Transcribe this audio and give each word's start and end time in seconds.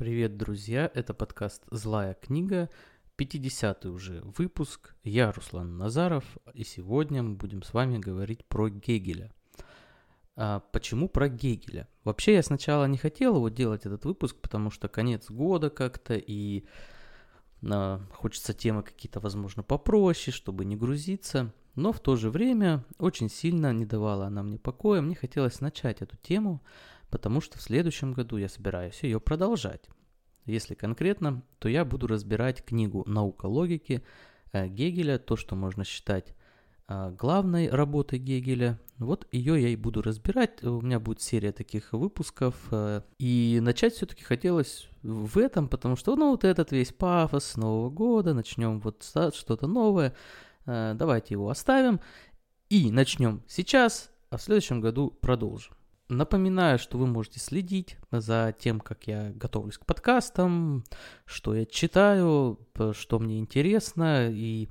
Привет, 0.00 0.38
друзья! 0.38 0.90
Это 0.94 1.12
подкаст 1.12 1.62
«Злая 1.70 2.14
книга», 2.14 2.70
50-й 3.18 3.90
уже 3.90 4.22
выпуск. 4.38 4.94
Я 5.04 5.30
Руслан 5.30 5.76
Назаров, 5.76 6.24
и 6.54 6.64
сегодня 6.64 7.22
мы 7.22 7.34
будем 7.34 7.62
с 7.62 7.74
вами 7.74 7.98
говорить 7.98 8.46
про 8.46 8.70
Гегеля. 8.70 9.30
А 10.36 10.60
почему 10.72 11.06
про 11.06 11.28
Гегеля? 11.28 11.86
Вообще 12.02 12.32
я 12.32 12.42
сначала 12.42 12.86
не 12.86 12.96
хотел 12.96 13.36
его 13.36 13.50
делать 13.50 13.84
этот 13.84 14.06
выпуск, 14.06 14.36
потому 14.40 14.70
что 14.70 14.88
конец 14.88 15.30
года 15.30 15.68
как-то, 15.68 16.14
и 16.14 16.64
а, 17.70 18.00
хочется 18.14 18.54
темы 18.54 18.82
какие-то, 18.82 19.20
возможно, 19.20 19.62
попроще, 19.62 20.34
чтобы 20.34 20.64
не 20.64 20.76
грузиться. 20.76 21.52
Но 21.74 21.92
в 21.92 22.00
то 22.00 22.16
же 22.16 22.30
время 22.30 22.86
очень 22.98 23.28
сильно 23.28 23.70
не 23.74 23.84
давала 23.84 24.28
она 24.28 24.42
мне 24.42 24.58
покоя. 24.58 25.02
Мне 25.02 25.14
хотелось 25.14 25.60
начать 25.60 26.00
эту 26.00 26.16
тему, 26.16 26.62
потому 27.10 27.40
что 27.40 27.58
в 27.58 27.62
следующем 27.62 28.12
году 28.12 28.36
я 28.36 28.48
собираюсь 28.48 29.02
ее 29.02 29.20
продолжать. 29.20 29.88
Если 30.46 30.74
конкретно, 30.74 31.42
то 31.58 31.68
я 31.68 31.84
буду 31.84 32.06
разбирать 32.06 32.64
книгу 32.64 33.04
«Наука 33.06 33.46
логики» 33.46 34.02
э, 34.52 34.68
Гегеля, 34.68 35.18
то, 35.18 35.36
что 35.36 35.54
можно 35.54 35.84
считать 35.84 36.34
э, 36.88 37.14
главной 37.16 37.68
работой 37.68 38.18
Гегеля. 38.18 38.80
Вот 38.98 39.26
ее 39.32 39.60
я 39.60 39.68
и 39.68 39.76
буду 39.76 40.02
разбирать. 40.02 40.62
У 40.64 40.80
меня 40.80 40.98
будет 40.98 41.20
серия 41.20 41.52
таких 41.52 41.92
выпусков. 41.92 42.56
Э, 42.70 43.02
и 43.18 43.58
начать 43.62 43.94
все-таки 43.94 44.24
хотелось 44.24 44.88
в 45.02 45.38
этом, 45.38 45.68
потому 45.68 45.96
что, 45.96 46.16
ну, 46.16 46.30
вот 46.30 46.44
этот 46.44 46.72
весь 46.72 46.92
пафос 46.92 47.56
Нового 47.56 47.90
года, 47.90 48.34
начнем 48.34 48.80
вот 48.80 49.04
что-то 49.04 49.66
новое. 49.66 50.14
Давайте 50.66 51.34
его 51.34 51.48
оставим 51.48 52.00
и 52.68 52.92
начнем 52.92 53.42
сейчас, 53.48 54.10
а 54.28 54.36
в 54.36 54.42
следующем 54.42 54.80
году 54.80 55.10
продолжим. 55.10 55.74
Напоминаю, 56.10 56.80
что 56.80 56.98
вы 56.98 57.06
можете 57.06 57.38
следить 57.38 57.96
за 58.10 58.52
тем, 58.58 58.80
как 58.80 59.06
я 59.06 59.30
готовлюсь 59.32 59.78
к 59.78 59.86
подкастам, 59.86 60.82
что 61.24 61.54
я 61.54 61.64
читаю, 61.64 62.58
что 62.94 63.20
мне 63.20 63.38
интересно, 63.38 64.28
и 64.28 64.70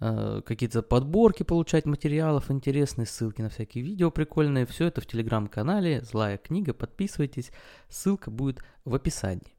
э, 0.00 0.40
какие-то 0.46 0.80
подборки 0.80 1.42
получать 1.42 1.84
материалов 1.84 2.50
интересные, 2.50 3.04
ссылки 3.04 3.42
на 3.42 3.50
всякие 3.50 3.84
видео 3.84 4.10
прикольные. 4.10 4.64
Все 4.64 4.86
это 4.86 5.02
в 5.02 5.06
телеграм-канале 5.06 6.00
«Злая 6.00 6.38
книга». 6.38 6.72
Подписывайтесь, 6.72 7.50
ссылка 7.90 8.30
будет 8.30 8.62
в 8.86 8.94
описании. 8.94 9.54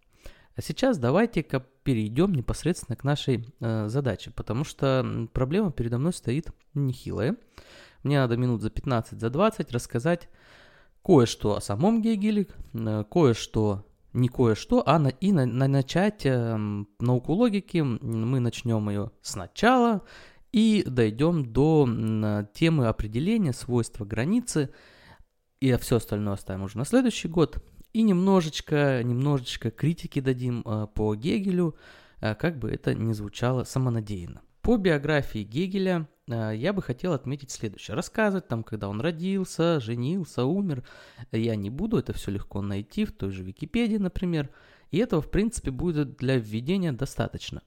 А 0.56 0.64
сейчас 0.64 0.98
давайте-ка 0.98 1.64
перейдем 1.84 2.34
непосредственно 2.34 2.96
к 2.96 3.04
нашей 3.04 3.46
э, 3.60 3.88
задаче, 3.88 4.32
потому 4.32 4.64
что 4.64 5.30
проблема 5.32 5.72
передо 5.72 6.00
мной 6.00 6.12
стоит 6.12 6.48
нехилая. 6.74 7.36
Мне 8.02 8.18
надо 8.18 8.36
минут 8.36 8.64
за 8.64 8.72
15, 8.72 9.20
за 9.20 9.30
20 9.30 9.72
рассказать 9.72 10.28
кое-что 11.04 11.56
о 11.56 11.62
самом 11.62 12.02
Гегеле, 12.02 12.48
э, 12.74 13.04
кое-что, 13.10 13.86
не 14.14 14.28
кое-что, 14.28 14.84
а 14.86 15.00
на, 15.00 15.10
и 15.10 15.32
на, 15.32 15.46
на 15.46 15.68
начать 15.68 16.26
э, 16.26 16.58
науку 17.00 17.34
логики. 17.34 17.78
Мы 17.80 18.40
начнем 18.40 18.90
ее 18.90 19.12
сначала 19.22 20.02
и 20.52 20.84
дойдем 20.86 21.52
до 21.52 21.88
э, 21.88 22.46
темы 22.54 22.88
определения 22.88 23.54
свойства 23.54 24.06
границы, 24.06 24.70
и 25.60 25.76
все 25.76 25.98
остальное 25.98 26.34
оставим 26.34 26.64
уже 26.64 26.78
на 26.78 26.86
следующий 26.86 27.28
год. 27.28 27.64
И 27.92 28.04
немножечко, 28.04 29.02
немножечко 29.04 29.72
критики 29.72 30.20
дадим 30.20 30.64
э, 30.66 30.88
по 30.94 31.16
Гегелю, 31.16 31.76
э, 32.22 32.36
как 32.36 32.58
бы 32.58 32.72
это 32.72 32.94
ни 32.94 33.14
звучало 33.14 33.64
самонадеянно. 33.64 34.42
По 34.62 34.78
биографии 34.78 35.44
Гегеля 35.44 36.08
я 36.30 36.74
бы 36.74 36.82
хотел 36.82 37.14
отметить 37.14 37.52
следующее. 37.52 37.96
Рассказывать 37.96 38.48
там, 38.48 38.64
когда 38.64 38.90
он 38.90 39.02
родился, 39.02 39.80
женился, 39.80 40.46
умер, 40.46 40.84
я 41.32 41.56
не 41.56 41.70
буду, 41.70 41.98
это 41.98 42.14
все 42.14 42.32
легко 42.32 42.62
найти 42.62 43.06
в 43.06 43.12
той 43.12 43.32
же 43.32 43.44
Википедии, 43.44 43.98
например, 43.98 44.50
и 44.92 44.98
этого, 44.98 45.22
в 45.22 45.30
принципе, 45.30 45.72
будет 45.72 46.18
для 46.18 46.38
введения 46.38 46.92
достаточно. 46.92 47.62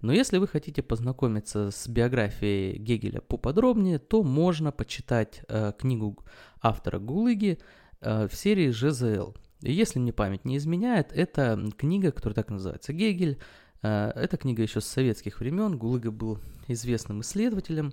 Но 0.00 0.12
если 0.12 0.38
вы 0.38 0.48
хотите 0.48 0.82
познакомиться 0.82 1.70
с 1.70 1.86
биографией 1.88 2.76
Гегеля 2.76 3.20
поподробнее, 3.20 3.98
то 3.98 4.22
можно 4.22 4.72
почитать 4.72 5.42
э, 5.48 5.72
книгу 5.78 6.24
автора 6.60 6.98
Гулыги 6.98 7.58
э, 8.00 8.26
в 8.26 8.34
серии 8.34 8.70
ЖЗЛ. 8.70 9.34
Если 9.60 10.00
мне 10.00 10.12
память 10.12 10.44
не 10.44 10.56
изменяет, 10.56 11.12
это 11.12 11.70
книга, 11.76 12.10
которая 12.10 12.34
так 12.34 12.50
называется 12.50 12.92
«Гегель», 12.92 13.38
Э, 13.38 13.38
эта 13.82 14.36
книга 14.36 14.62
еще 14.62 14.80
с 14.80 14.86
советских 14.86 15.40
времен. 15.40 15.76
Гулыга 15.76 16.10
был 16.10 16.38
известным 16.68 17.20
исследователем 17.22 17.92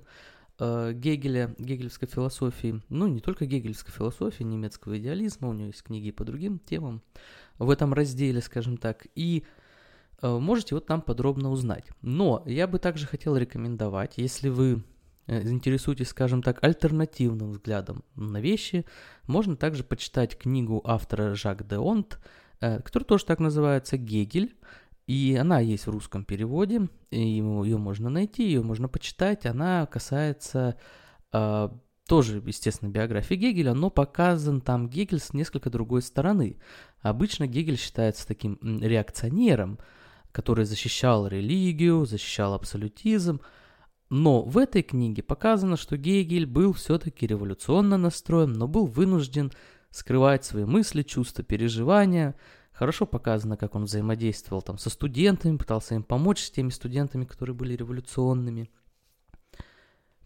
э, 0.59 0.93
Гегеля, 0.93 1.55
гегелевской 1.57 2.07
философии. 2.07 2.81
Ну, 2.89 3.07
не 3.07 3.19
только 3.21 3.45
гегелевской 3.45 3.91
философии, 3.91 4.43
немецкого 4.43 4.99
идеализма. 4.99 5.49
У 5.49 5.53
него 5.53 5.67
есть 5.67 5.81
книги 5.81 6.11
по 6.11 6.23
другим 6.23 6.59
темам 6.59 7.01
в 7.57 7.69
этом 7.71 7.93
разделе, 7.93 8.41
скажем 8.41 8.77
так. 8.77 9.07
И 9.15 9.45
э, 10.21 10.37
можете 10.37 10.75
вот 10.75 10.85
там 10.85 11.01
подробно 11.01 11.49
узнать. 11.49 11.85
Но 12.01 12.43
я 12.45 12.67
бы 12.67 12.77
также 12.77 13.07
хотел 13.07 13.35
рекомендовать, 13.35 14.13
если 14.17 14.49
вы 14.49 14.83
интересуетесь, 15.27 16.09
скажем 16.09 16.41
так, 16.41 16.63
альтернативным 16.63 17.51
взглядом 17.51 18.03
на 18.15 18.41
вещи, 18.41 18.83
можно 19.27 19.55
также 19.55 19.83
почитать 19.83 20.35
книгу 20.35 20.81
автора 20.83 21.35
Жак 21.35 21.67
де 21.67 21.77
Онт, 21.77 22.19
который 22.59 23.03
тоже 23.03 23.25
так 23.25 23.39
называется 23.39 23.97
«Гегель», 23.97 24.55
и 25.09 25.35
она 25.35 25.59
есть 25.59 25.87
в 25.87 25.89
русском 25.89 26.23
переводе, 26.23 26.87
ее 27.09 27.77
можно 27.77 28.11
найти, 28.11 28.43
ее 28.43 28.61
можно 28.61 28.87
почитать. 28.87 29.47
Она 29.47 29.87
касается 29.87 30.77
э, 31.33 31.69
тоже, 32.07 32.43
естественно, 32.45 32.89
биографии 32.89 33.33
Гегеля, 33.33 33.73
но 33.73 33.89
показан 33.89 34.61
там 34.61 34.87
Гегель 34.87 35.19
с 35.19 35.33
несколько 35.33 35.71
другой 35.71 36.03
стороны. 36.03 36.57
Обычно 37.01 37.47
Гегель 37.47 37.79
считается 37.79 38.27
таким 38.27 38.59
реакционером, 38.61 39.79
который 40.31 40.65
защищал 40.65 41.25
религию, 41.25 42.05
защищал 42.05 42.53
абсолютизм. 42.53 43.41
Но 44.11 44.43
в 44.43 44.59
этой 44.59 44.83
книге 44.83 45.23
показано, 45.23 45.75
что 45.75 45.97
Гегель 45.97 46.45
был 46.45 46.71
все-таки 46.73 47.25
революционно 47.25 47.97
настроен, 47.97 48.53
но 48.53 48.67
был 48.67 48.85
вынужден 48.85 49.51
скрывать 49.89 50.45
свои 50.45 50.65
мысли, 50.65 51.01
чувства, 51.01 51.43
переживания– 51.43 52.35
Хорошо 52.79 53.05
показано, 53.05 53.57
как 53.57 53.75
он 53.75 53.83
взаимодействовал 53.83 54.61
там 54.61 54.77
со 54.77 54.89
студентами, 54.89 55.57
пытался 55.57 55.95
им 55.95 56.03
помочь 56.03 56.41
с 56.41 56.49
теми 56.49 56.69
студентами, 56.69 57.25
которые 57.25 57.53
были 57.53 57.75
революционными. 57.75 58.71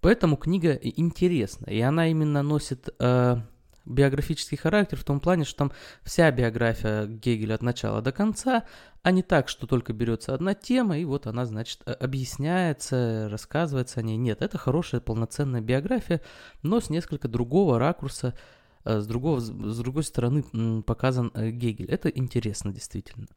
Поэтому 0.02 0.38
книга 0.38 0.74
интересна, 0.74 1.66
и 1.66 1.80
она 1.80 2.10
именно 2.10 2.44
носит 2.44 2.90
э, 3.00 3.38
биографический 3.86 4.56
характер 4.56 5.00
в 5.00 5.04
том 5.04 5.20
плане, 5.20 5.46
что 5.46 5.58
там 5.58 5.72
вся 6.04 6.30
биография 6.30 7.08
Гегеля 7.08 7.56
от 7.56 7.64
начала 7.64 8.04
до 8.04 8.12
конца, 8.12 8.66
а 9.02 9.10
не 9.10 9.24
так, 9.24 9.50
что 9.50 9.66
только 9.66 9.92
берется 9.92 10.36
одна 10.36 10.54
тема, 10.54 11.00
и 11.00 11.06
вот 11.06 11.26
она, 11.26 11.48
значит, 11.48 11.82
объясняется, 11.88 13.30
рассказывается 13.32 14.00
о 14.00 14.04
ней. 14.04 14.18
Нет, 14.18 14.44
это 14.44 14.60
хорошая 14.60 15.02
полноценная 15.02 15.62
биография, 15.62 16.22
но 16.62 16.80
с 16.80 16.92
несколько 16.92 17.28
другого 17.28 17.80
ракурса, 17.80 18.28
Э, 18.28 18.38
с, 18.86 19.06
другого, 19.08 19.40
с 19.40 19.78
другой 19.78 20.04
стороны 20.04 20.44
показан 20.84 21.32
э, 21.34 21.52
Гегель. 21.52 21.90
Это 21.90 22.10
интересно 22.10 22.72
действительно. 22.72 23.28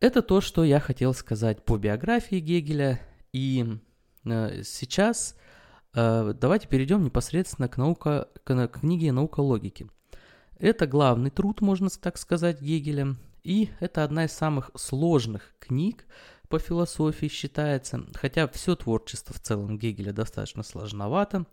Это 0.00 0.22
то, 0.22 0.40
что 0.40 0.64
я 0.64 0.80
хотел 0.80 1.14
сказать 1.14 1.64
по 1.64 1.76
биографии 1.78 2.40
Гегеля. 2.40 3.00
И 3.32 3.78
э, 4.24 4.62
сейчас 4.64 5.36
давайте 5.94 6.68
перейдем 6.68 7.04
непосредственно 7.04 7.68
к, 7.68 7.76
наука, 7.76 8.28
к 8.44 8.68
книге 8.68 9.12
«Наука 9.12 9.40
логики». 9.40 9.88
Это 10.58 10.86
главный 10.86 11.30
труд, 11.30 11.60
можно 11.60 11.90
так 11.90 12.16
сказать, 12.16 12.62
Гегеля. 12.62 13.16
И 13.42 13.70
это 13.80 14.04
одна 14.04 14.24
из 14.24 14.32
самых 14.32 14.70
сложных 14.74 15.54
книг 15.58 16.06
по 16.48 16.58
философии 16.58 17.26
считается, 17.26 18.04
хотя 18.14 18.46
все 18.46 18.76
творчество 18.76 19.34
в 19.34 19.40
целом 19.40 19.78
Гегеля 19.78 20.12
достаточно 20.12 20.62
сложновато. 20.62 21.46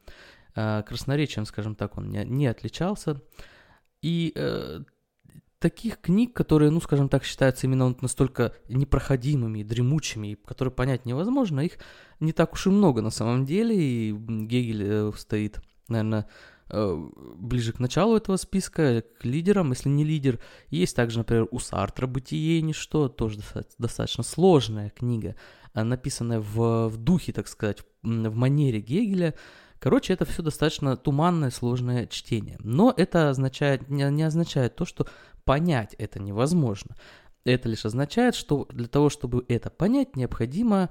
Э, 0.56 0.84
красноречием, 0.84 1.46
скажем 1.46 1.76
так, 1.76 1.98
он 1.98 2.10
не, 2.10 2.24
не 2.26 2.48
отличался. 2.48 3.22
И 4.02 4.32
э, 4.36 4.82
таких 5.60 6.00
книг, 6.00 6.34
которые, 6.34 6.72
ну, 6.72 6.82
скажем 6.82 7.10
так, 7.10 7.24
считаются 7.24 7.68
именно 7.68 7.96
настолько 8.02 8.54
непроходимыми, 8.68 9.64
дремучими, 9.64 10.38
которые 10.46 10.74
понять 10.74 11.06
невозможно, 11.06 11.60
их 11.60 11.74
не 12.20 12.32
так 12.32 12.54
уж 12.54 12.68
и 12.68 12.70
много 12.70 13.02
на 13.02 13.12
самом 13.12 13.46
деле, 13.46 13.76
и 13.76 14.12
Гегель 14.12 14.84
э, 14.84 15.12
стоит, 15.16 15.62
наверное, 15.88 16.28
э, 16.70 17.10
ближе 17.36 17.74
к 17.74 17.80
началу 17.80 18.16
этого 18.16 18.38
списка, 18.38 19.04
к 19.20 19.26
лидерам, 19.26 19.72
если 19.72 19.90
не 19.90 20.04
лидер. 20.04 20.40
Есть 20.70 20.96
также, 20.96 21.20
например, 21.20 21.48
у 21.52 21.60
Сартра 21.60 22.08
«Бытие 22.08 22.60
и 22.60 22.64
ничто», 22.64 23.08
тоже 23.08 23.40
достаточно 23.78 24.24
сложная 24.24 24.90
книга, 24.90 25.36
написанная 25.76 26.40
в, 26.40 26.88
в 26.88 26.98
духе, 26.98 27.34
так 27.34 27.48
сказать, 27.48 27.84
в 28.02 28.36
манере 28.36 28.80
Гегеля, 28.80 29.36
Короче, 29.80 30.14
это 30.14 30.26
все 30.26 30.44
достаточно 30.44 30.98
туманное, 30.98 31.52
сложное 31.52 32.06
чтение. 32.08 32.58
Но 32.60 32.94
это 32.96 33.30
означает, 33.30 33.90
не, 33.90 34.04
не 34.12 34.24
означает 34.24 34.76
то, 34.76 34.86
что 34.86 35.08
понять 35.46 35.96
это 35.98 36.20
невозможно. 36.20 36.96
Это 37.46 37.70
лишь 37.70 37.86
означает, 37.86 38.36
что 38.36 38.68
для 38.72 38.88
того, 38.88 39.10
чтобы 39.10 39.46
это 39.48 39.70
понять, 39.70 40.16
необходимо 40.16 40.90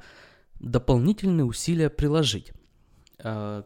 дополнительные 0.58 1.44
усилия 1.44 1.90
приложить. 1.90 2.52
А, 3.22 3.64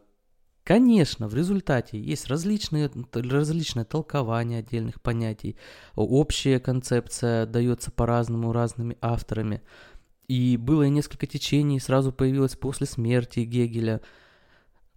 Конечно, 0.63 1.27
в 1.27 1.35
результате 1.35 1.99
есть 1.99 2.27
различные, 2.27 2.89
различные 3.11 3.83
толкования 3.83 4.59
отдельных 4.59 5.01
понятий, 5.01 5.57
общая 5.95 6.59
концепция 6.61 7.45
дается 7.45 7.91
по-разному 7.91 8.53
разными 8.53 8.97
авторами. 9.01 9.61
И 10.29 10.55
было 10.55 10.83
несколько 10.83 11.27
течений, 11.27 11.81
сразу 11.81 12.13
появилось 12.13 12.55
после 12.55 12.87
смерти 12.87 13.41
Гегеля, 13.41 13.99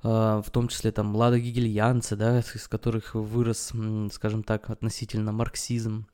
в 0.02 0.44
том 0.52 0.69
числе 0.69 0.93
там 0.93 1.16
Лада 1.16 1.40
Гегельянцы, 1.40 2.16
да, 2.16 2.38
из 2.38 2.69
которых 2.69 3.14
вырос, 3.14 3.72
скажем 4.12 4.43
так, 4.43 4.70
относительно 4.70 5.32
марксизм. 5.32 6.06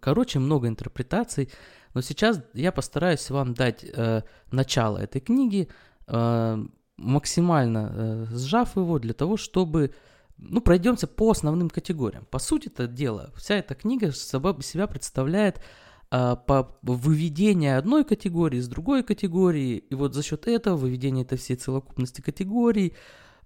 Короче, 0.00 0.38
много 0.38 0.68
интерпретаций, 0.68 1.50
но 1.94 2.00
сейчас 2.02 2.42
я 2.52 2.72
постараюсь 2.72 3.30
вам 3.30 3.54
дать 3.54 3.84
э, 3.84 4.22
начало 4.50 4.98
этой 4.98 5.20
книги, 5.20 5.68
э, 6.06 6.64
максимально 6.96 7.92
э, 7.94 8.26
сжав 8.36 8.76
его 8.76 8.98
для 8.98 9.14
того, 9.14 9.36
чтобы 9.36 9.94
ну, 10.36 10.60
пройдемся 10.60 11.06
по 11.06 11.30
основным 11.30 11.70
категориям. 11.70 12.26
По 12.26 12.38
сути 12.38 12.66
это 12.66 12.88
дело, 12.88 13.32
вся 13.36 13.54
эта 13.54 13.74
книга 13.74 14.12
себя 14.12 14.86
представляет 14.86 15.60
по 16.10 16.78
выведение 16.82 17.76
одной 17.76 18.04
категории 18.04 18.60
с 18.60 18.68
другой 18.68 19.02
категории, 19.02 19.78
и 19.78 19.94
вот 19.94 20.14
за 20.14 20.22
счет 20.22 20.46
этого 20.46 20.76
выведения 20.76 21.22
этой 21.22 21.38
всей 21.38 21.56
целокупности 21.56 22.20
категорий 22.20 22.94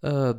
э, 0.03 0.35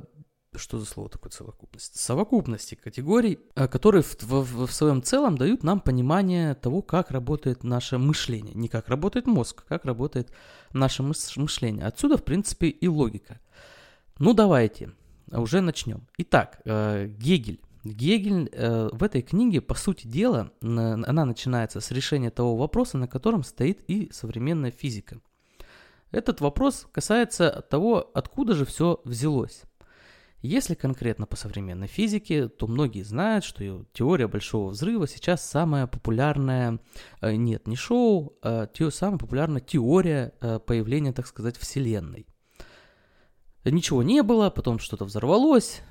что 0.56 0.80
за 0.80 0.86
слово 0.86 1.10
такое 1.10 1.31
совокупность? 1.31 2.00
Совокупности 2.00 2.75
категорий, 2.75 3.39
э, 3.56 3.68
которые 3.68 4.01
в, 4.01 4.18
в, 4.21 4.66
в 4.66 4.71
своем 4.71 5.04
целом 5.04 5.38
дают 5.38 5.63
нам 5.63 5.80
понимание 5.80 6.56
того, 6.56 6.81
как 6.81 7.12
работает 7.12 7.63
наше 7.63 7.98
мышление. 7.98 8.56
Не 8.56 8.68
как 8.68 8.89
работает 8.89 9.27
мозг, 9.27 9.63
как 9.68 9.86
работает 9.86 10.31
наше 10.74 11.04
мышление. 11.04 11.86
Отсюда, 11.86 12.18
в 12.18 12.24
принципе, 12.24 12.68
и 12.68 12.88
логика. 12.88 13.39
Ну, 14.18 14.33
давайте, 14.33 14.92
уже 15.31 15.62
начнем. 15.62 16.07
Итак, 16.18 16.62
Гегель. 16.66 17.62
Гегель 17.84 18.50
э, 18.52 18.90
в 18.92 19.04
этой 19.04 19.22
книге, 19.22 19.62
по 19.62 19.74
сути 19.74 20.08
дела, 20.08 20.52
она 20.62 21.26
начинается 21.26 21.80
с 21.80 21.92
решения 21.92 22.30
того 22.30 22.56
вопроса, 22.58 22.98
на 22.98 23.08
котором 23.08 23.44
стоит 23.44 23.84
и 23.88 24.10
современная 24.12 24.72
физика. 24.72 25.20
Этот 26.12 26.42
вопрос 26.42 26.88
касается 26.92 27.66
того, 27.70 28.10
откуда 28.14 28.56
же 28.56 28.66
все 28.66 29.00
взялось. 29.06 29.64
Если 30.42 30.74
конкретно 30.74 31.26
по 31.26 31.36
современной 31.36 31.88
физике, 31.88 32.48
то 32.48 32.66
многие 32.66 33.04
знают, 33.04 33.44
что 33.44 33.86
теория 33.92 34.28
Большого 34.28 34.70
Взрыва 34.70 35.06
сейчас 35.08 35.46
самая 35.48 35.86
популярная, 35.86 36.80
э, 37.22 37.36
нет, 37.36 37.68
не 37.68 37.76
шоу, 37.76 38.38
а 38.42 38.70
самая 38.92 39.18
популярная 39.18 39.62
теория 39.62 40.34
э, 40.42 40.60
появления, 40.60 41.14
так 41.14 41.28
сказать, 41.28 41.58
Вселенной. 41.58 42.26
Ничего 43.66 44.04
не 44.04 44.24
было, 44.24 44.50
потом 44.50 44.80
что-то 44.80 45.04
взорвалось, 45.06 45.81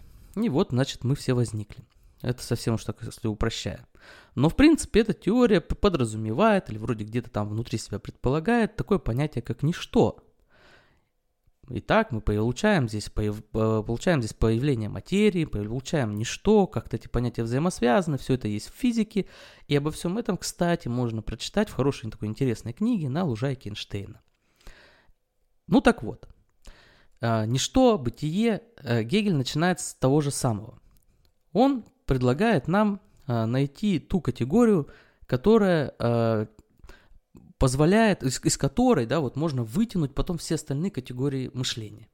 и 0.47 0.49
вот, 0.49 0.69
значит, 0.71 1.05
мы 1.05 1.15
все 1.15 1.35
возникли. 1.35 1.85
Это 2.21 2.43
совсем 2.43 2.75
уж 2.75 2.85
так, 2.85 3.03
если 3.03 3.29
упрощая. 3.29 3.87
Но, 4.35 4.49
в 4.49 4.57
принципе, 4.57 5.01
эта 5.01 5.13
теория 5.13 5.61
подразумевает, 5.61 6.69
или 6.71 6.79
вроде 6.79 7.05
где-то 7.05 7.31
там 7.31 7.49
внутри 7.49 7.79
себя 7.79 7.99
предполагает, 7.99 8.77
такое 8.77 8.99
понятие, 8.99 9.43
как 9.43 9.63
ничто– 9.63 10.19
Итак, 11.71 12.13
мы 12.13 12.23
получаем 12.23 12.89
здесь, 12.89 13.11
получаем 13.11 14.23
здесь 14.23 14.33
появление 14.33 14.89
материи, 14.89 15.45
получаем 15.45 16.15
ничто, 16.15 16.67
как-то 16.67 16.97
эти 16.97 17.09
понятия 17.09 17.43
взаимосвязаны, 17.43 18.17
все 18.17 18.35
это 18.35 18.49
есть 18.49 18.71
в 18.71 18.75
физике. 18.75 19.27
И 19.67 19.77
обо 19.77 19.91
всем 19.91 20.17
этом, 20.17 20.39
кстати, 20.39 20.89
можно 20.89 21.21
прочитать 21.21 21.69
в 21.69 21.75
хорошей 21.75 22.11
такой 22.11 22.29
интересной 22.29 22.73
книге 22.73 23.11
на 23.11 23.25
лужайке 23.25 23.69
Эйнштейна. 23.69 24.23
Ну 25.67 25.83
так 25.83 26.03
вот, 26.03 26.27
ничто, 27.21 27.99
бытие, 27.99 28.63
э, 28.77 29.03
Гегель 29.03 29.35
начинает 29.35 29.81
с 29.81 29.95
того 29.95 30.21
же 30.21 30.31
самого. 30.31 30.81
Он 31.53 31.85
предлагает 32.07 32.69
нам 32.69 33.01
а, 33.27 33.47
найти 33.47 33.99
ту 33.99 34.21
категорию, 34.21 34.89
которая 35.27 35.95
а, 35.99 36.47
позволяет, 37.59 38.23
из, 38.23 38.43
из 38.43 38.57
которой, 38.57 39.07
да, 39.07 39.21
вот 39.21 39.37
можно 39.37 39.63
вытянуть 39.63 40.15
потом 40.15 40.39
все 40.39 40.55
остальные 40.55 40.91
категории 40.91 41.51
мышления. 41.53 42.09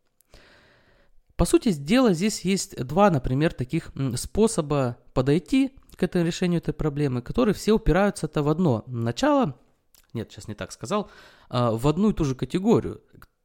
По 1.36 1.44
сути 1.44 1.72
дела, 1.72 2.14
здесь 2.14 2.40
есть 2.42 2.76
два, 2.84 3.10
например, 3.10 3.52
таких 3.52 3.92
способа 4.16 4.98
подойти 5.14 5.72
к 5.96 6.02
этому 6.02 6.24
решению 6.24 6.58
этой 6.58 6.74
проблемы, 6.74 7.22
которые 7.22 7.54
все 7.54 7.72
упираются-то 7.72 8.42
в 8.42 8.48
одно. 8.48 8.84
Начало, 8.86 9.58
нет, 10.12 10.30
сейчас 10.30 10.48
не 10.48 10.54
так 10.54 10.72
сказал, 10.72 11.10
а, 11.48 11.70
в 11.72 11.86
одну 11.86 12.10
и 12.10 12.14
ту 12.14 12.24
же 12.24 12.34
категорию. 12.34 13.02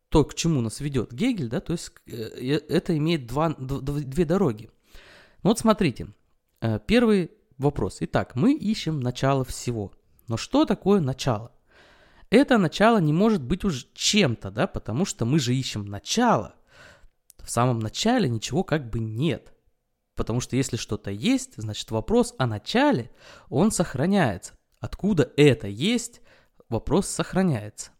То, 0.10 0.26
к 0.26 0.34
чему 0.34 0.62
нас 0.62 0.80
ведет 0.80 1.14
Гегель, 1.14 1.50
да, 1.50 1.60
то 1.60 1.74
есть 1.74 1.92
э, 2.08 2.12
это 2.68 2.98
имеет 2.98 3.28
два, 3.28 3.56
две 3.58 4.26
дороги. 4.26 4.70
Ну 5.44 5.52
вот 5.52 5.60
смотрите, 5.60 6.08
э, 6.62 6.80
первый 6.86 7.32
вопрос. 7.58 7.98
Итак, 8.02 8.36
мы 8.36 8.54
ищем 8.54 9.00
начало 9.00 9.46
всего. 9.46 9.94
Но 10.28 10.38
что 10.38 10.66
такое 10.66 11.00
начало? 11.00 11.52
это 12.30 12.58
начало 12.58 13.00
не 13.00 13.14
может 13.14 13.42
быть 13.42 13.66
уж 13.66 13.88
чем-то, 13.94 14.52
да, 14.52 14.68
потому 14.68 15.06
что 15.06 15.26
мы 15.26 15.40
же 15.40 15.56
ищем 15.56 15.86
начало. 15.86 16.56
В 17.40 17.50
самом 17.50 17.80
начале 17.80 18.30
ничего 18.30 18.64
как 18.64 18.90
бы 18.90 19.00
нет. 19.00 19.54
Потому 20.16 20.42
что 20.42 20.56
если 20.56 20.78
что-то 20.78 21.12
есть, 21.12 21.54
значит 21.56 21.90
вопрос 21.92 22.36
о 22.38 22.46
начале, 22.46 23.10
он 23.50 23.72
сохраняется. 23.72 24.54
Откуда 24.80 25.32
это 25.38 25.68
есть, 25.68 26.22
вопрос 26.68 27.08
сохраняется. 27.08 27.92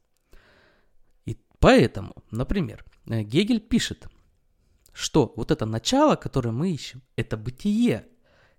Поэтому, 1.60 2.16
например, 2.32 2.86
Гегель 3.06 3.60
пишет, 3.60 4.08
что 4.94 5.34
вот 5.36 5.52
это 5.52 5.66
начало, 5.66 6.16
которое 6.16 6.52
мы 6.52 6.72
ищем, 6.72 7.02
это 7.16 7.38
бытие, 7.38 8.08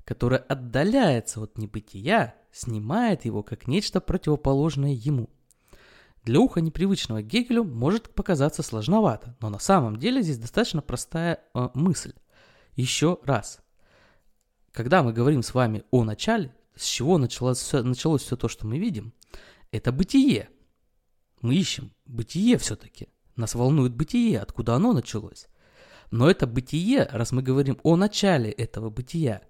которое 0.05 0.39
отдаляется 0.39 1.41
от 1.41 1.59
небытия, 1.59 2.35
снимает 2.53 3.25
его 3.25 3.43
как 3.43 3.67
нечто 3.67 4.01
противоположное 4.01 4.93
ему– 4.93 5.31
для 6.25 6.39
уха 6.39 6.61
непривычного 6.61 7.23
Гегелю 7.23 7.65
может 7.65 8.15
показаться 8.15 8.63
сложновато, 8.63 9.37
но 9.41 9.49
на 9.49 9.59
самом 9.59 9.97
деле 9.97 10.23
здесь 10.23 10.39
достаточно 10.39 10.83
простая 10.83 11.41
э, 11.55 11.69
мысль. 11.73 12.13
Еще 12.77 13.19
раз. 13.25 13.61
Когда 14.73 15.03
мы 15.03 15.13
говорим 15.13 15.43
с 15.43 15.55
вами 15.55 15.83
о 15.91 16.05
начале, 16.05 16.55
с 16.77 16.85
чего 16.85 17.17
началось 17.19 17.73
началось 17.73 18.23
все 18.23 18.37
то, 18.37 18.49
что 18.49 18.67
мы 18.67 18.79
видим, 18.79 19.15
это 19.73 19.93
бытие. 19.93 20.51
Мы 21.41 21.55
ищем 21.55 21.93
бытие 22.05 22.59
все-таки. 22.59 23.09
Нас 23.37 23.55
волнует 23.55 23.95
бытие, 23.95 24.41
откуда 24.41 24.75
оно 24.75 24.93
началось. 24.93 25.47
Но 26.11 26.31
это 26.31 26.47
бытие, 26.47 27.09
раз 27.11 27.33
мы 27.33 27.43
говорим 27.43 27.79
о 27.83 27.97
начале 27.97 28.51
этого 28.51 28.91
бытия, 28.91 29.43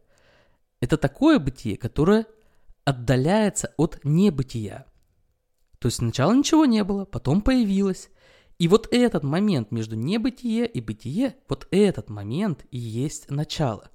это 0.80 0.96
такое 0.96 1.38
бытие, 1.38 1.76
которое 1.76 2.26
отдаляется 2.84 3.72
от 3.76 3.98
небытия. 4.04 4.86
То 5.78 5.88
есть 5.88 5.98
сначала 5.98 6.32
ничего 6.34 6.66
не 6.66 6.84
было, 6.84 7.04
потом 7.04 7.40
появилось. 7.40 8.10
И 8.58 8.68
вот 8.68 8.88
этот 8.90 9.24
момент 9.24 9.70
между 9.70 9.96
небытие 9.96 10.66
и 10.66 10.80
бытие, 10.80 11.36
вот 11.48 11.66
этот 11.70 12.10
момент 12.10 12.66
и 12.70 12.78
есть 12.78 13.30
начало. 13.30 13.90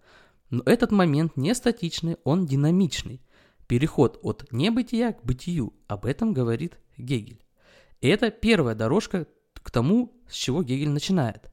Но 0.50 0.64
этот 0.66 0.92
момент 0.92 1.38
не 1.38 1.54
статичный, 1.54 2.18
он 2.24 2.46
динамичный. 2.46 3.22
Переход 3.68 4.20
от 4.24 4.52
небытия 4.52 5.14
к 5.14 5.24
бытию, 5.24 5.74
об 5.88 6.06
этом 6.06 6.34
говорит 6.34 6.80
Гегель. 6.98 7.45
И 8.06 8.08
это 8.08 8.30
первая 8.30 8.76
дорожка 8.76 9.26
к 9.56 9.72
тому, 9.72 10.14
с 10.30 10.36
чего 10.36 10.62
Гегель 10.62 10.92
начинает. 10.92 11.50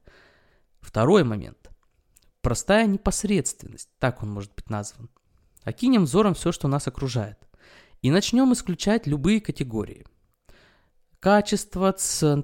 Второй 0.81 1.23
момент. 1.23 1.71
Простая 2.41 2.85
непосредственность, 2.85 3.89
так 3.97 4.21
он 4.21 4.29
может 4.29 4.53
быть 4.53 4.69
назван. 4.69 5.09
Окинем 5.63 6.03
взором 6.03 6.35
все, 6.35 6.51
что 6.51 6.67
нас 6.67 6.87
окружает. 6.87 7.39
И 8.03 8.11
начнем 8.11 8.53
исключать 8.53 9.07
любые 9.07 9.41
категории 9.41 10.05
качество, 11.19 11.91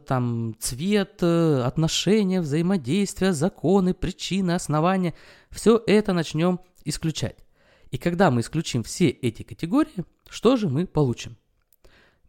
там, 0.07 0.55
цвет, 0.57 1.19
э, 1.21 1.61
отношения, 1.61 2.41
взаимодействия, 2.41 3.33
законы, 3.33 3.93
причины, 3.93 4.51
основания. 4.51 5.13
Все 5.51 5.83
это 5.85 6.13
начнем 6.13 6.61
исключать. 6.83 7.45
И 7.91 7.99
когда 7.99 8.31
мы 8.31 8.41
исключим 8.41 8.81
все 8.81 9.09
эти 9.09 9.43
категории, 9.43 10.03
что 10.29 10.55
же 10.55 10.67
мы 10.67 10.87
получим? 10.87 11.37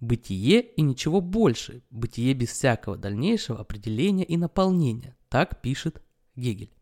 Бытие 0.01 0.63
и 0.63 0.81
ничего 0.81 1.21
больше. 1.21 1.83
Бытие 1.91 2.33
без 2.33 2.51
всякого 2.51 2.97
дальнейшего 2.97 3.61
определения 3.61 4.25
и 4.25 4.37
наполнения. 4.37 5.17
Так 5.29 5.61
пишет 5.61 6.03
Гегель. 6.37 6.73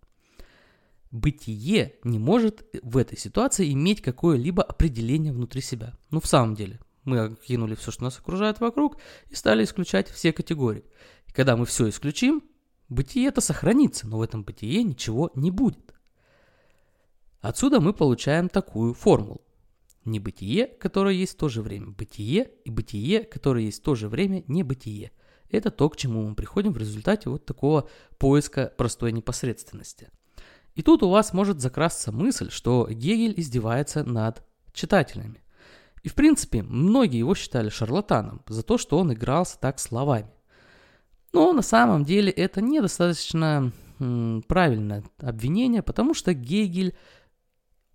Бытие 1.10 1.94
не 2.04 2.18
может 2.18 2.64
в 2.82 2.96
этой 2.96 3.18
ситуации 3.18 3.72
иметь 3.72 4.02
какое-либо 4.02 4.62
определение 4.62 5.32
внутри 5.32 5.62
себя. 5.62 5.94
Ну, 6.10 6.20
в 6.20 6.26
самом 6.26 6.54
деле, 6.54 6.78
мы 7.04 7.34
кинули 7.36 7.74
все, 7.74 7.90
что 7.90 8.04
нас 8.04 8.18
окружает 8.18 8.60
вокруг, 8.60 8.98
и 9.30 9.34
стали 9.34 9.64
исключать 9.64 10.08
все 10.08 10.32
категории. 10.32 10.84
И 11.26 11.32
когда 11.32 11.56
мы 11.56 11.64
все 11.64 11.88
исключим, 11.88 12.42
бытие 12.88 13.28
это 13.28 13.40
сохранится, 13.40 14.06
но 14.06 14.18
в 14.18 14.22
этом 14.22 14.44
бытие 14.44 14.82
ничего 14.82 15.30
не 15.34 15.50
будет. 15.50 15.94
Отсюда 17.40 17.80
мы 17.80 17.94
получаем 17.94 18.48
такую 18.48 18.94
формулу. 18.94 19.40
Небытие, 20.08 20.66
которое 20.66 21.14
есть 21.14 21.34
в 21.34 21.36
то 21.36 21.48
же 21.48 21.62
время 21.62 21.90
бытие, 21.90 22.50
и 22.64 22.70
бытие, 22.70 23.24
которое 23.24 23.64
есть 23.64 23.80
в 23.80 23.84
то 23.84 23.94
же 23.94 24.08
время 24.08 24.42
небытие. 24.48 25.12
Это 25.50 25.70
то, 25.70 25.88
к 25.88 25.96
чему 25.96 26.26
мы 26.26 26.34
приходим 26.34 26.72
в 26.72 26.78
результате 26.78 27.30
вот 27.30 27.44
такого 27.44 27.88
поиска 28.18 28.72
простой 28.76 29.12
непосредственности. 29.12 30.10
И 30.74 30.82
тут 30.82 31.02
у 31.02 31.10
вас 31.10 31.32
может 31.32 31.60
закрасться 31.60 32.12
мысль, 32.12 32.50
что 32.50 32.86
Гегель 32.90 33.34
издевается 33.36 34.04
над 34.04 34.42
читателями. 34.72 35.42
И 36.02 36.08
в 36.08 36.14
принципе, 36.14 36.62
многие 36.62 37.18
его 37.18 37.34
считали 37.34 37.68
шарлатаном 37.68 38.42
за 38.46 38.62
то, 38.62 38.78
что 38.78 38.98
он 38.98 39.12
игрался 39.12 39.58
так 39.58 39.78
словами. 39.78 40.30
Но 41.32 41.52
на 41.52 41.62
самом 41.62 42.04
деле 42.04 42.30
это 42.30 42.62
недостаточно 42.62 43.72
правильное 43.98 45.02
обвинение, 45.18 45.82
потому 45.82 46.14
что 46.14 46.32
Гегель 46.32 46.96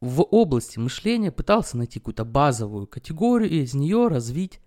в 0.03 0.21
области 0.21 0.79
мышления 0.79 1.31
пытался 1.31 1.77
найти 1.77 1.99
какую-то 1.99 2.25
базовую 2.25 2.87
категорию 2.87 3.49
и 3.49 3.61
из 3.61 3.73
нее 3.73 4.09
развить 4.09 4.59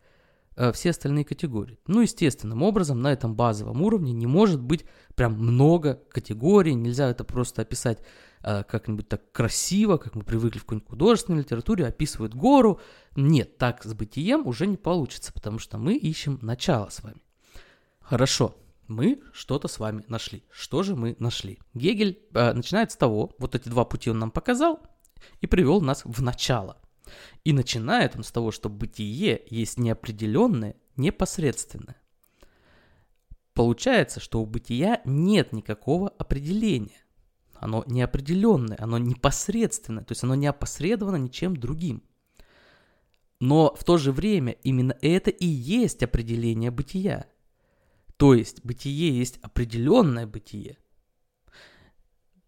э, 0.56 0.72
все 0.72 0.90
остальные 0.90 1.26
категории. 1.26 1.78
Ну, 1.86 2.00
естественным 2.00 2.62
образом, 2.62 3.02
на 3.02 3.12
этом 3.12 3.34
базовом 3.34 3.82
уровне 3.82 4.12
не 4.12 4.26
может 4.26 4.62
быть 4.62 4.86
прям 5.14 5.34
много 5.34 6.00
категорий, 6.08 6.74
нельзя 6.74 7.10
это 7.10 7.22
просто 7.22 7.60
описать 7.60 7.98
э, 8.42 8.64
как-нибудь 8.64 9.08
так 9.08 9.30
красиво, 9.30 9.98
как 9.98 10.14
мы 10.14 10.22
привыкли 10.22 10.58
в 10.58 10.62
какой-нибудь 10.62 10.88
художественной 10.88 11.40
литературе, 11.40 11.86
описывают 11.86 12.34
гору. 12.34 12.80
Нет, 13.14 13.58
так 13.58 13.84
с 13.84 13.92
бытием 13.92 14.46
уже 14.46 14.66
не 14.66 14.78
получится, 14.78 15.34
потому 15.34 15.58
что 15.58 15.76
мы 15.76 15.96
ищем 15.96 16.38
начало 16.40 16.88
с 16.88 17.02
вами. 17.02 17.20
Хорошо, 18.00 18.56
мы 18.88 19.20
что-то 19.34 19.68
с 19.68 19.78
вами 19.78 20.02
нашли. 20.08 20.44
Что 20.50 20.82
же 20.82 20.96
мы 20.96 21.14
нашли? 21.18 21.58
Гегель 21.74 22.20
э, 22.32 22.54
начинает 22.54 22.90
с 22.90 22.96
того, 22.96 23.34
вот 23.38 23.54
эти 23.54 23.68
два 23.68 23.84
пути 23.84 24.08
он 24.08 24.18
нам 24.18 24.30
показал, 24.30 24.80
и 25.40 25.47
привел 25.47 25.80
нас 25.80 26.02
в 26.04 26.23
начало. 26.23 26.80
И 27.45 27.52
начинает 27.52 28.16
он 28.16 28.25
с 28.25 28.33
того, 28.33 28.50
что 28.50 28.68
бытие 28.68 29.42
есть 29.49 29.78
неопределенное, 29.78 30.75
непосредственное. 30.97 31.97
Получается, 33.54 34.21
что 34.21 34.42
у 34.42 34.47
бытия 34.47 35.00
нет 35.04 35.52
никакого 35.52 36.09
определения. 36.09 37.04
Оно 37.54 37.85
неопределенное, 37.87 38.76
оно 38.78 38.99
непосредственное, 38.99 40.04
то 40.04 40.12
есть 40.12 40.25
оно 40.25 40.35
не 40.35 40.47
опосредовано 40.47 41.16
ничем 41.16 41.56
другим. 41.56 42.02
Но 43.40 43.75
в 43.75 43.85
то 43.85 43.97
же 43.97 44.12
время 44.12 44.52
именно 44.62 44.97
это 45.00 45.30
и 45.30 45.47
есть 45.47 46.02
определение 46.02 46.71
бытия. 46.71 47.26
То 48.16 48.35
есть 48.35 48.64
бытие 48.64 49.16
есть 49.16 49.38
определенное 49.42 50.26
бытие, 50.26 50.78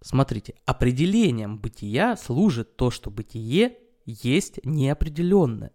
Смотрите, 0.09 0.55
определением 0.65 1.59
бытия 1.59 2.17
служит 2.17 2.77
то, 2.77 2.91
что 2.91 3.11
бытие 3.11 3.77
есть 4.07 4.59
неопределенное. 4.65 5.71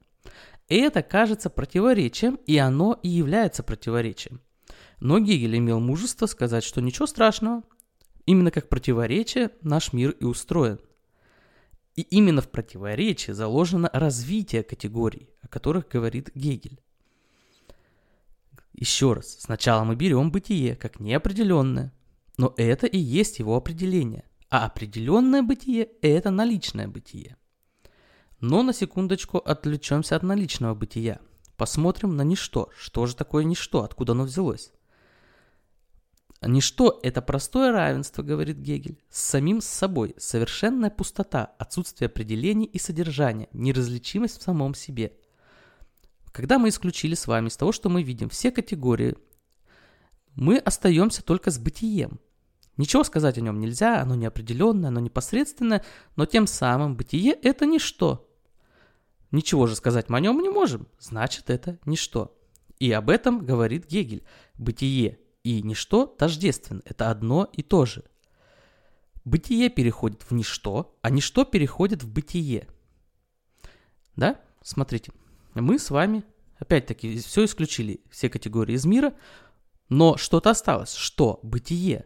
Это 0.68 1.04
кажется 1.04 1.52
противоречием, 1.52 2.40
и 2.48 2.58
оно 2.58 3.00
и 3.04 3.10
является 3.10 3.62
противоречием. 3.62 4.42
Но 5.00 5.20
Гегель 5.20 5.60
имел 5.60 5.80
мужество 5.80 6.26
сказать, 6.26 6.64
что 6.64 6.82
ничего 6.82 7.06
страшного, 7.06 7.62
именно 8.26 8.50
как 8.50 8.70
противоречие 8.70 9.52
наш 9.62 9.94
мир 9.94 10.10
и 10.20 10.24
устроен. 10.24 10.80
И 11.96 12.02
именно 12.02 12.42
в 12.42 12.50
противоречии 12.50 13.34
заложено 13.34 13.88
развитие 13.94 14.64
категорий, 14.64 15.30
о 15.44 15.48
которых 15.48 15.90
говорит 15.90 16.32
Гегель. 16.34 16.82
Еще 18.74 19.14
раз, 19.14 19.38
сначала 19.42 19.84
мы 19.84 19.96
берем 19.96 20.32
бытие 20.32 20.76
как 20.76 21.00
неопределенное, 21.00 21.94
но 22.38 22.54
это 22.58 22.88
и 22.88 22.98
есть 22.98 23.40
его 23.40 23.56
определение. 23.56 24.26
А 24.50 24.66
определенное 24.66 25.42
бытие– 25.42 25.90
это 26.02 26.30
наличное 26.30 26.88
бытие. 26.88 27.38
Но 28.40 28.62
на 28.62 28.74
секундочку 28.74 29.38
отвлечемся 29.38 30.16
от 30.16 30.24
наличного 30.24 30.76
бытия. 30.76 31.20
Посмотрим 31.58 32.16
на 32.16 32.24
ничто. 32.24 32.70
Что 32.78 33.06
же 33.06 33.16
такое 33.16 33.44
ничто? 33.46 33.84
Откуда 33.84 34.12
оно 34.12 34.24
взялось? 34.24 34.72
Ничто– 36.46 37.00
это 37.04 37.22
простое 37.22 37.72
равенство, 37.72 38.22
говорит 38.22 38.58
Гегель, 38.58 39.02
с 39.10 39.22
самим 39.22 39.62
собой, 39.62 40.14
совершенная 40.18 40.90
пустота, 40.90 41.54
отсутствие 41.58 42.08
определений 42.08 42.66
и 42.66 42.80
содержания, 42.80 43.48
неразличимость 43.54 44.40
в 44.40 44.44
самом 44.44 44.76
себе. 44.76 45.14
Когда 46.32 46.60
мы 46.60 46.70
исключили 46.70 47.16
с 47.16 47.28
вами 47.28 47.48
из 47.48 47.56
того, 47.56 47.72
что 47.72 47.90
мы 47.90 48.04
видим 48.04 48.28
все 48.30 48.52
категории 48.52 49.16
мы 50.36 50.58
остаемся 50.58 51.24
только 51.24 51.52
с 51.52 51.60
бытием. 51.60 52.20
Ничего 52.78 53.04
сказать 53.04 53.38
о 53.38 53.42
нем 53.42 53.60
нельзя, 53.60 54.02
оно 54.02 54.16
неопределенное, 54.16 54.90
оно 54.90 55.00
непосредственное, 55.00 55.86
но 56.16 56.26
тем 56.26 56.48
самым 56.48 56.96
бытие– 56.96 57.34
это 57.44 57.66
ничто. 57.66 58.30
Ничего 59.32 59.68
же 59.68 59.76
сказать 59.76 60.10
мы 60.10 60.18
о 60.18 60.22
нем 60.22 60.40
не 60.42 60.50
можем, 60.50 60.88
значит 61.00 61.50
это 61.50 61.80
ничто. 61.86 62.38
И 62.80 62.92
об 62.92 63.10
этом 63.10 63.46
говорит 63.46 63.88
Гегель. 63.88 64.24
Бытие 64.56 65.20
и 65.44 65.62
ничто 65.62 66.06
тождественно, 66.06 66.82
это 66.86 67.10
одно 67.10 67.48
и 67.52 67.64
то 67.64 67.86
же. 67.86 68.04
Бытие 69.26 69.70
переходит 69.70 70.24
в 70.24 70.34
ничто, 70.34 70.98
а 71.02 71.10
ничто 71.10 71.46
переходит 71.46 72.04
в 72.04 72.12
бытие. 72.12 72.68
Да? 74.16 74.40
Смотрите, 74.62 75.14
мы 75.54 75.80
с 75.80 75.90
вами, 75.90 76.24
опять-таки, 76.58 77.18
все 77.18 77.46
исключили, 77.46 78.02
все 78.10 78.30
категории 78.30 78.76
из 78.76 78.86
мира, 78.86 79.14
но 79.90 80.18
что-то 80.18 80.52
осталось. 80.52 80.94
Что? 80.94 81.40
Бытие. 81.44 82.06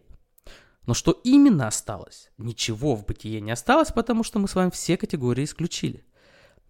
Но 0.85 0.93
что 0.93 1.11
именно 1.23 1.67
осталось? 1.67 2.31
Ничего 2.37 2.95
в 2.95 3.05
бытие 3.05 3.41
не 3.41 3.51
осталось, 3.51 3.91
потому 3.91 4.23
что 4.23 4.39
мы 4.39 4.47
с 4.47 4.55
вами 4.55 4.69
все 4.69 4.97
категории 4.97 5.43
исключили. 5.43 6.05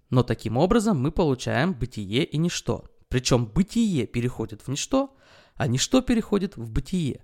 Но 0.09 0.23
таким 0.23 0.57
образом 0.57 0.99
мы 0.99 1.11
получаем 1.11 1.73
бытие 1.73 2.23
и 2.23 2.37
ничто. 2.37 2.85
Причем 3.09 3.45
бытие 3.45 4.07
переходит 4.07 4.61
в 4.63 4.67
ничто, 4.69 5.15
а 5.55 5.67
ничто 5.67 6.01
переходит 6.01 6.57
в 6.57 6.69
бытие. 6.71 7.23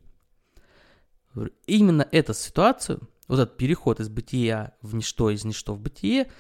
Именно 1.66 2.08
эту 2.12 2.34
ситуацию, 2.34 3.10
вот 3.28 3.40
этот 3.40 3.58
переход 3.58 4.00
из 4.00 4.10
бытия 4.10 4.76
в 4.82 4.94
ничто, 4.94 5.32
из 5.32 5.44
ничто 5.46 5.74
в 5.74 5.80
бытие, 5.80 6.32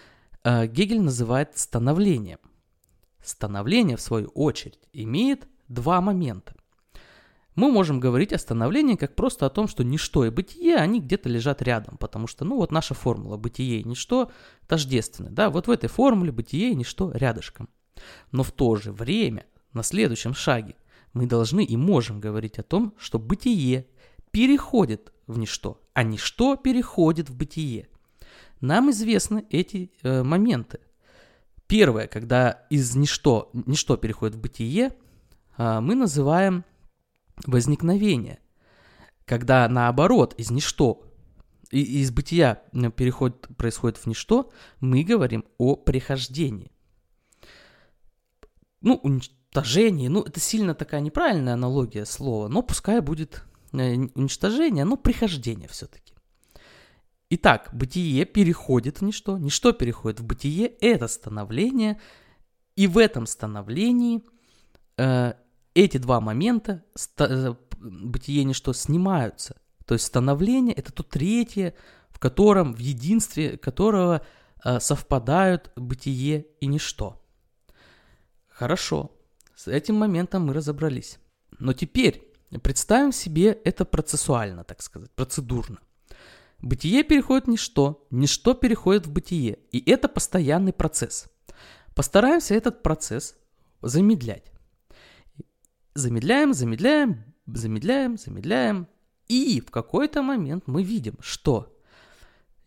э, 0.43 0.67
Гегель 0.67 1.01
называет 1.01 1.57
становлением. 1.57 2.39
Становление, 3.23 3.97
в 3.97 4.01
свою 4.01 4.27
очередь, 4.29 4.79
имеет 4.91 5.47
два 5.67 5.99
момента 6.01 6.55
мы 7.55 7.71
можем 7.71 7.99
говорить 7.99 8.33
о 8.33 8.37
становлении 8.37 8.95
как 8.95 9.15
просто 9.15 9.45
о 9.45 9.49
том, 9.49 9.67
что 9.67 9.83
ничто 9.83 10.25
и 10.25 10.29
бытие, 10.29 10.77
они 10.77 10.99
где-то 10.99 11.29
лежат 11.29 11.61
рядом, 11.61 11.97
потому 11.97 12.27
что, 12.27 12.45
ну 12.45 12.57
вот 12.57 12.71
наша 12.71 12.93
формула 12.93 13.37
бытие 13.37 13.81
и 13.81 13.87
ничто 13.87 14.31
тождественны, 14.67 15.29
да, 15.29 15.49
вот 15.49 15.67
в 15.67 15.71
этой 15.71 15.89
формуле 15.89 16.31
бытие 16.31 16.71
и 16.71 16.75
ничто 16.75 17.11
рядышком. 17.11 17.69
Но 18.31 18.43
в 18.43 18.51
то 18.51 18.75
же 18.75 18.91
время, 18.91 19.45
на 19.73 19.83
следующем 19.83 20.33
шаге, 20.33 20.75
мы 21.13 21.27
должны 21.27 21.63
и 21.63 21.77
можем 21.77 22.19
говорить 22.19 22.57
о 22.57 22.63
том, 22.63 22.93
что 22.97 23.19
бытие 23.19 23.87
переходит 24.31 25.13
в 25.27 25.37
ничто, 25.37 25.79
а 25.93 26.03
ничто 26.03 26.55
переходит 26.55 27.29
в 27.29 27.37
бытие. 27.37 27.87
Нам 28.61 28.89
известны 28.91 29.45
эти 29.49 29.91
э, 30.01 30.23
моменты. 30.23 30.79
Первое, 31.67 32.07
когда 32.07 32.65
из 32.69 32.95
ничто, 32.95 33.51
ничто 33.53 33.97
переходит 33.97 34.35
в 34.35 34.41
бытие, 34.41 34.95
э, 35.57 35.79
мы 35.81 35.95
называем 35.95 36.63
возникновение, 37.45 38.39
когда 39.25 39.67
наоборот 39.67 40.33
из 40.37 40.51
ничто, 40.51 41.05
из 41.71 42.11
бытия 42.11 42.61
переход 42.95 43.47
происходит 43.57 43.97
в 43.97 44.05
ничто, 44.05 44.51
мы 44.79 45.03
говорим 45.03 45.45
о 45.57 45.75
прихождении. 45.75 46.71
Ну, 48.81 48.99
уничтожение, 49.01 50.09
ну, 50.09 50.21
это 50.21 50.39
сильно 50.39 50.75
такая 50.75 51.01
неправильная 51.01 51.53
аналогия 51.53 52.05
слова, 52.05 52.47
но 52.47 52.61
пускай 52.61 52.99
будет 52.99 53.43
э, 53.71 53.95
уничтожение, 54.13 54.83
но 54.83 54.97
прихождение 54.97 55.69
все-таки. 55.69 56.13
Итак, 57.29 57.69
бытие 57.73 58.25
переходит 58.25 58.99
в 58.99 59.03
ничто, 59.03 59.37
ничто 59.37 59.71
переходит 59.71 60.19
в 60.19 60.25
бытие, 60.25 60.67
это 60.67 61.07
становление, 61.07 61.99
и 62.75 62.85
в 62.85 62.97
этом 62.97 63.25
становлении 63.25 64.21
э, 64.97 65.33
эти 65.73 65.97
два 65.97 66.19
момента, 66.19 66.83
э, 67.19 67.53
бытие 67.79 68.43
ничто, 68.43 68.73
снимаются. 68.73 69.55
То 69.85 69.95
есть 69.95 70.05
становление– 70.05 70.73
это 70.77 70.93
то 70.93 71.03
третье, 71.03 71.75
в 72.09 72.19
котором, 72.19 72.73
в 72.73 72.79
единстве 72.79 73.57
которого 73.57 74.25
э, 74.63 74.79
совпадают 74.79 75.71
бытие 75.75 76.47
и 76.61 76.67
ничто. 76.67 77.21
Хорошо, 78.47 79.11
с 79.55 79.67
этим 79.67 79.95
моментом 79.95 80.45
мы 80.45 80.53
разобрались. 80.53 81.19
Но 81.59 81.73
теперь 81.73 82.31
представим 82.61 83.11
себе 83.11 83.51
это 83.63 83.83
процессуально, 83.83 84.63
так 84.63 84.81
сказать, 84.81 85.11
процедурно. 85.11 85.79
Бытие 86.61 87.03
переходит 87.03 87.45
в 87.45 87.49
ничто, 87.49 88.07
ничто 88.09 88.53
переходит 88.53 89.05
в 89.05 89.11
бытие, 89.11 89.59
и 89.71 89.91
это 89.91 90.07
постоянный 90.07 90.71
процесс. 90.71 91.27
Постараемся 91.93 92.55
этот 92.55 92.83
процесс 92.83 93.35
замедлять. 93.81 94.52
Замедляем, 95.95 96.53
замедляем, 96.53 97.23
замедляем, 97.45 98.17
замедляем. 98.17 98.87
И 99.27 99.61
в 99.61 99.71
какой-то 99.71 100.21
момент 100.21 100.63
мы 100.67 100.83
видим, 100.83 101.15
что 101.19 101.77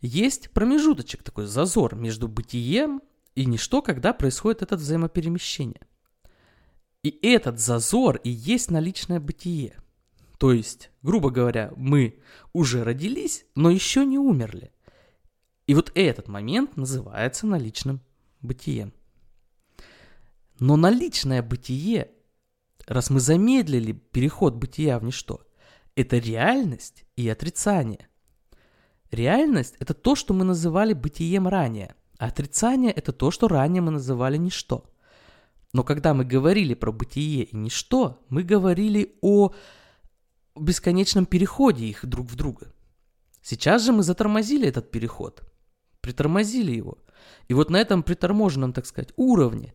есть 0.01 0.51
промежуточек, 0.51 1.23
такой 1.23 1.45
зазор 1.45 1.95
между 1.95 2.27
бытием 2.27 3.01
и 3.35 3.45
ничто, 3.45 3.81
когда 3.81 4.13
происходит 4.13 4.61
это 4.61 4.77
взаимоперемещение. 4.77 5.81
И 7.03 7.09
этот 7.21 7.59
зазор 7.59 8.17
и 8.17 8.29
есть 8.29 8.71
наличное 8.71 9.19
бытие. 9.19 9.77
То 10.37 10.51
есть, 10.51 10.91
грубо 11.01 11.31
говоря, 11.31 11.71
мы 11.75 12.19
уже 12.53 12.83
родились, 12.83 13.45
но 13.55 13.69
еще 13.69 14.05
не 14.05 14.19
умерли. 14.19 14.71
И 15.65 15.73
вот 15.73 15.91
этот 15.95 16.27
момент 16.27 16.77
называется 16.77 17.47
наличным 17.47 18.01
бытием. 18.41 18.93
Но 20.59 20.75
наличное 20.75 21.41
бытие, 21.41 22.11
раз 22.87 23.09
мы 23.09 23.19
замедлили 23.19 23.91
переход 23.91 24.55
бытия 24.55 24.97
в 24.99 25.03
ничто, 25.03 25.41
это 25.95 26.17
реальность 26.17 27.05
и 27.15 27.27
отрицание. 27.29 28.07
Реальность– 29.11 29.75
это 29.79 29.93
то, 29.93 30.15
что 30.15 30.33
мы 30.33 30.43
называли 30.43 30.93
бытием 30.93 31.47
ранее, 31.47 31.95
а 32.17 32.27
отрицание– 32.27 32.91
это 32.93 33.11
то, 33.13 33.31
что 33.31 33.47
ранее 33.47 33.81
мы 33.81 33.91
называли 33.91 34.37
ничто. 34.37 34.85
Но 35.73 35.83
когда 35.83 36.13
мы 36.13 36.25
говорили 36.25 36.73
про 36.73 36.91
бытие 36.91 37.43
и 37.43 37.55
ничто, 37.55 38.19
мы 38.29 38.43
говорили 38.43 39.17
о 39.21 39.53
бесконечном 40.55 41.25
переходе 41.25 41.85
их 41.85 42.05
друг 42.05 42.27
в 42.27 42.35
друга. 42.35 42.73
Сейчас 43.41 43.83
же 43.83 43.93
мы 43.93 44.03
затормозили 44.03 44.67
этот 44.67 44.91
переход, 44.91 45.43
притормозили 46.01 46.71
его. 46.71 46.97
И 47.47 47.53
вот 47.53 47.69
на 47.69 47.77
этом 47.77 48.03
приторможенном, 48.03 48.73
так 48.73 48.85
сказать, 48.85 49.13
уровне 49.15 49.73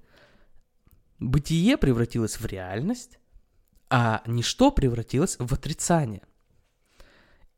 бытие 1.28 1.76
превратилось 1.76 2.38
в 2.38 2.46
реальность, 2.46 3.18
а 3.90 4.22
ничто 4.26 4.70
превратилось 4.70 5.36
в 5.38 5.52
отрицание. 5.52 6.22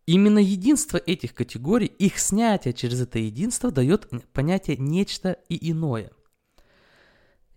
Именно 0.06 0.38
единство 0.38 0.98
этих 0.98 1.34
категорий, 1.34 1.86
их 1.86 2.18
снятие 2.18 2.74
через 2.74 3.00
это 3.00 3.18
единство 3.18 3.70
дает 3.70 4.10
понятие 4.32 4.76
нечто 4.76 5.38
и 5.48 5.70
иное. 5.70 6.10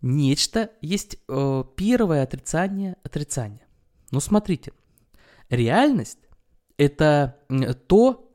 Нечто 0.02 0.72
есть 0.82 1.18
э, 1.28 1.64
первое 1.76 2.24
отрицание 2.24 2.96
отрицания. 3.04 3.68
Но 4.12 4.20
смотрите, 4.20 4.72
реальность 5.50 6.20
это 6.78 7.38
то, 7.88 8.32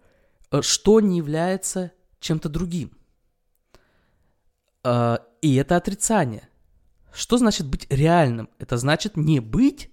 э, 0.50 0.60
что 0.60 1.00
не 1.00 1.16
является 1.18 1.92
чем-то 2.18 2.48
другим. 2.48 2.90
Э, 4.84 5.18
и 5.40 5.54
это 5.54 5.76
отрицание. 5.76 6.48
Что 7.12 7.38
значит 7.38 7.66
быть 7.66 7.86
реальным? 7.90 8.48
Это 8.58 8.76
значит 8.76 9.16
не 9.16 9.40
быть 9.40 9.90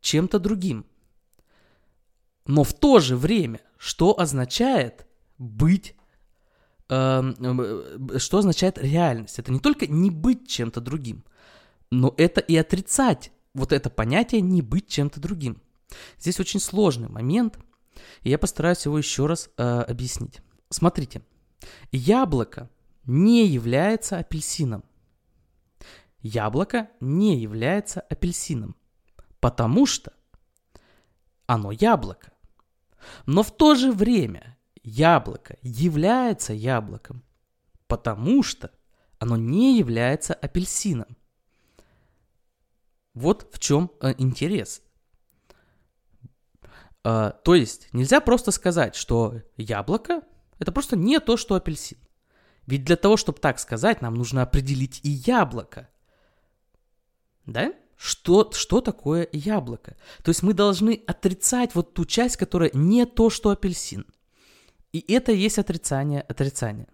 чем-то 0.00 0.38
другим. 0.38 0.86
Но 2.46 2.62
в 2.62 2.72
то 2.72 3.00
же 3.00 3.16
время, 3.16 3.60
что 3.78 4.18
означает 4.18 5.06
быть, 5.38 5.96
эм, 6.88 7.34
э, 7.40 8.18
что 8.18 8.38
означает 8.38 8.78
реальность? 8.78 9.38
Это 9.38 9.50
не 9.50 9.60
только 9.60 9.86
не 9.86 10.10
быть 10.10 10.48
чем-то 10.48 10.80
другим, 10.80 11.24
но 11.90 12.14
это 12.16 12.40
и 12.40 12.56
отрицать 12.56 13.32
вот 13.54 13.72
это 13.72 13.88
понятие 13.88 14.40
не 14.40 14.62
быть 14.62 14.88
чем-то 14.88 15.20
другим. 15.20 15.62
Здесь 16.18 16.40
очень 16.40 16.60
сложный 16.60 17.08
момент, 17.08 17.58
и 18.22 18.30
я 18.30 18.38
постараюсь 18.38 18.84
его 18.84 18.98
еще 18.98 19.26
раз 19.26 19.48
э, 19.56 19.62
объяснить. 19.62 20.40
Смотрите, 20.70 21.22
яблоко 21.92 22.68
не 23.06 23.46
является 23.46 24.18
апельсином. 24.18 24.84
Яблоко 26.24 26.88
не 27.00 27.36
является 27.38 28.00
апельсином, 28.00 28.76
потому 29.40 29.84
что 29.84 30.14
оно 31.44 31.70
яблоко. 31.70 32.32
Но 33.26 33.42
в 33.42 33.54
то 33.54 33.74
же 33.74 33.92
время 33.92 34.56
яблоко 34.82 35.58
является 35.60 36.54
яблоком, 36.54 37.22
потому 37.88 38.42
что 38.42 38.70
оно 39.18 39.36
не 39.36 39.76
является 39.78 40.32
апельсином. 40.32 41.18
Вот 43.12 43.46
в 43.52 43.58
чем 43.58 43.90
э, 44.00 44.14
интерес. 44.16 44.80
Э, 47.04 47.32
то 47.44 47.54
есть 47.54 47.92
нельзя 47.92 48.22
просто 48.22 48.50
сказать, 48.50 48.94
что 48.94 49.42
яблоко 49.58 50.22
это 50.58 50.72
просто 50.72 50.96
не 50.96 51.20
то, 51.20 51.36
что 51.36 51.54
апельсин. 51.54 51.98
Ведь 52.66 52.84
для 52.84 52.96
того, 52.96 53.18
чтобы 53.18 53.40
так 53.40 53.58
сказать, 53.58 54.00
нам 54.00 54.14
нужно 54.14 54.40
определить 54.40 55.00
и 55.02 55.10
яблоко. 55.10 55.90
Да? 57.46 57.74
Что, 57.96 58.50
что 58.52 58.80
такое 58.80 59.28
яблоко? 59.32 59.96
То 60.22 60.30
есть 60.30 60.42
мы 60.42 60.52
должны 60.52 61.02
отрицать 61.06 61.74
вот 61.74 61.94
ту 61.94 62.04
часть, 62.04 62.36
которая 62.36 62.70
не 62.74 63.06
то, 63.06 63.30
что 63.30 63.50
апельсин. 63.50 64.06
И 64.92 65.04
это 65.12 65.32
есть 65.32 65.58
отрицание 65.58 66.20
отрицания. 66.22 66.88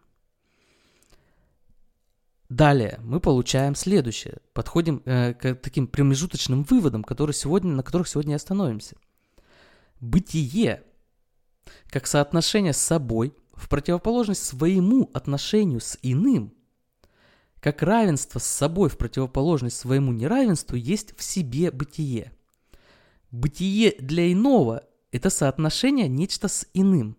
Далее 2.48 2.98
мы 3.02 3.20
получаем 3.20 3.74
следующее. 3.74 4.38
Подходим 4.52 5.02
э, 5.04 5.34
к 5.34 5.54
таким 5.54 5.86
промежуточным 5.86 6.64
выводам, 6.64 7.04
которые 7.04 7.34
сегодня, 7.34 7.72
на 7.72 7.82
которых 7.82 8.08
сегодня 8.08 8.34
остановимся. 8.34 8.96
Бытие, 10.00 10.82
как 11.88 12.06
соотношение 12.06 12.72
с 12.72 12.78
собой, 12.78 13.34
в 13.52 13.68
противоположность 13.68 14.44
своему 14.44 15.10
отношению 15.12 15.80
с 15.80 15.98
иным– 16.02 16.54
как 17.60 17.82
равенство 17.82 18.38
с 18.38 18.46
собой 18.46 18.88
в 18.88 18.96
противоположность 18.96 19.76
своему 19.76 20.12
неравенству 20.12 20.76
есть 20.76 21.16
в 21.16 21.22
себе 21.22 21.70
бытие. 21.70 22.32
Бытие 23.30 23.94
для 23.98 24.32
иного– 24.32 24.84
это 25.12 25.30
соотношение 25.30 26.08
нечто 26.08 26.48
с 26.48 26.66
иным. 26.72 27.16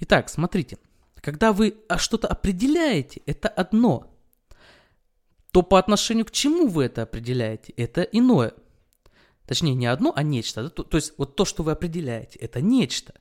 Итак, 0.00 0.28
смотрите, 0.28 0.78
когда 1.20 1.52
вы 1.52 1.76
а, 1.88 1.98
что-то 1.98 2.28
определяете, 2.28 3.22
это 3.26 3.48
одно, 3.48 4.14
то 5.52 5.62
по 5.62 5.78
отношению 5.78 6.24
к 6.24 6.30
чему 6.30 6.66
вы 6.68 6.84
это 6.84 7.02
определяете, 7.02 7.72
это 7.76 8.02
иное. 8.02 8.54
Точнее, 9.46 9.74
не 9.74 9.86
одно, 9.86 10.12
а 10.14 10.22
нечто. 10.22 10.68
То, 10.70 10.82
то 10.82 10.96
есть 10.96 11.14
вот 11.18 11.36
то, 11.36 11.44
что 11.44 11.62
вы 11.62 11.72
определяете, 11.72 12.38
это 12.38 12.60
нечто. 12.60 13.14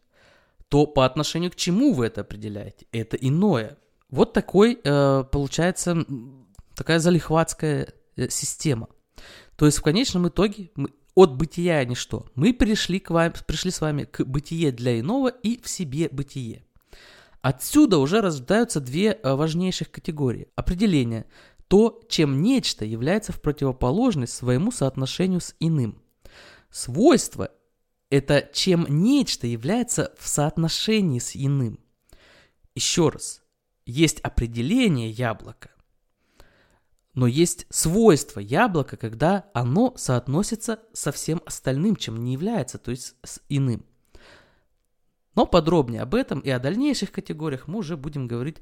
То 0.69 0.85
по 0.85 1.05
отношению 1.05 1.51
к 1.51 1.55
чему 1.55 1.93
вы 1.93 2.07
это 2.07 2.21
определяете, 2.21 2.85
это 2.91 3.15
иное. 3.15 3.77
Вот 4.09 4.33
такой, 4.33 4.79
э, 4.83 5.23
получается, 5.31 6.05
такая 6.75 6.99
залихватская 6.99 7.93
э, 8.15 8.29
система. 8.29 8.87
То 9.57 9.65
есть 9.65 9.79
в 9.79 9.81
конечном 9.81 10.29
итоге 10.29 10.71
мы 10.75 10.89
от 11.15 11.35
бытия 11.35 11.83
ничто. 11.83 12.27
Мы 12.35 12.53
пришли, 12.53 12.99
к 12.99 13.09
вам, 13.09 13.33
пришли 13.47 13.71
с 13.71 13.81
вами 13.81 14.03
к 14.03 14.23
бытие 14.23 14.71
для 14.71 14.99
иного 14.99 15.29
и 15.29 15.61
в 15.61 15.67
себе 15.67 16.09
бытие. 16.11 16.63
Отсюда 17.41 17.97
уже 17.97 18.21
рождаются 18.21 18.79
две 18.79 19.11
э, 19.11 19.33
важнейших 19.33 19.91
категории. 19.91 20.47
Определение. 20.55 21.25
То, 21.67 22.01
чем 22.07 22.41
нечто 22.41 22.85
является 22.85 23.33
в 23.33 23.41
противоположность 23.41 24.33
своему 24.33 24.71
соотношению 24.71 25.41
с 25.41 25.53
иным. 25.59 26.01
Свойство– 26.69 27.51
это 28.09 28.49
чем 28.53 28.85
нечто 28.87 29.47
является 29.47 30.13
в 30.17 30.27
соотношении 30.29 31.19
с 31.19 31.35
иным. 31.35 31.79
Еще 32.73 33.09
раз– 33.09 33.41
есть 33.87 34.19
определение 34.19 35.09
яблока, 35.09 35.71
но 37.13 37.25
есть 37.25 37.65
свойство 37.69 38.39
яблока, 38.39 38.97
когда 38.97 39.49
оно 39.53 39.93
соотносится 39.97 40.81
со 40.93 41.11
всем 41.11 41.41
остальным, 41.45 41.95
чем 41.95 42.23
не 42.23 42.33
является, 42.33 42.77
то 42.77 42.91
есть 42.91 43.15
с 43.23 43.41
иным. 43.49 43.83
Но 45.33 45.45
подробнее 45.45 46.01
об 46.01 46.13
этом 46.13 46.39
и 46.41 46.49
о 46.49 46.59
дальнейших 46.59 47.11
категориях 47.11 47.67
мы 47.67 47.79
уже 47.79 47.97
будем 47.97 48.27
говорить 48.27 48.57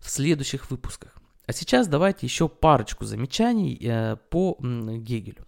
в 0.00 0.10
следующих 0.10 0.70
выпусках. 0.70 1.14
А 1.46 1.52
сейчас 1.52 1.86
давайте 1.86 2.26
еще 2.26 2.48
парочку 2.48 3.04
замечаний 3.04 3.78
э, 3.80 4.16
по 4.30 4.56
Гегелю. 4.60 5.46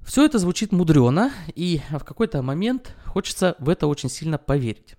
Все 0.00 0.24
это 0.24 0.38
звучит 0.38 0.72
мудрено, 0.72 1.30
и 1.54 1.80
в 1.90 2.04
какой-то 2.04 2.42
момент 2.42 2.94
хочется 3.06 3.54
в 3.58 3.68
это 3.68 3.86
очень 3.86 4.08
сильно 4.08 4.38
поверить. 4.38 4.96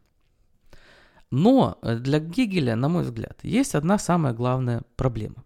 Но 1.31 1.79
э, 1.81 1.95
для 1.95 2.19
Гегеля, 2.19 2.75
на 2.75 2.89
мой 2.89 3.03
взгляд, 3.03 3.39
есть 3.41 3.73
одна 3.73 3.97
самая 3.97 4.33
главная 4.33 4.83
проблема. 4.97 5.43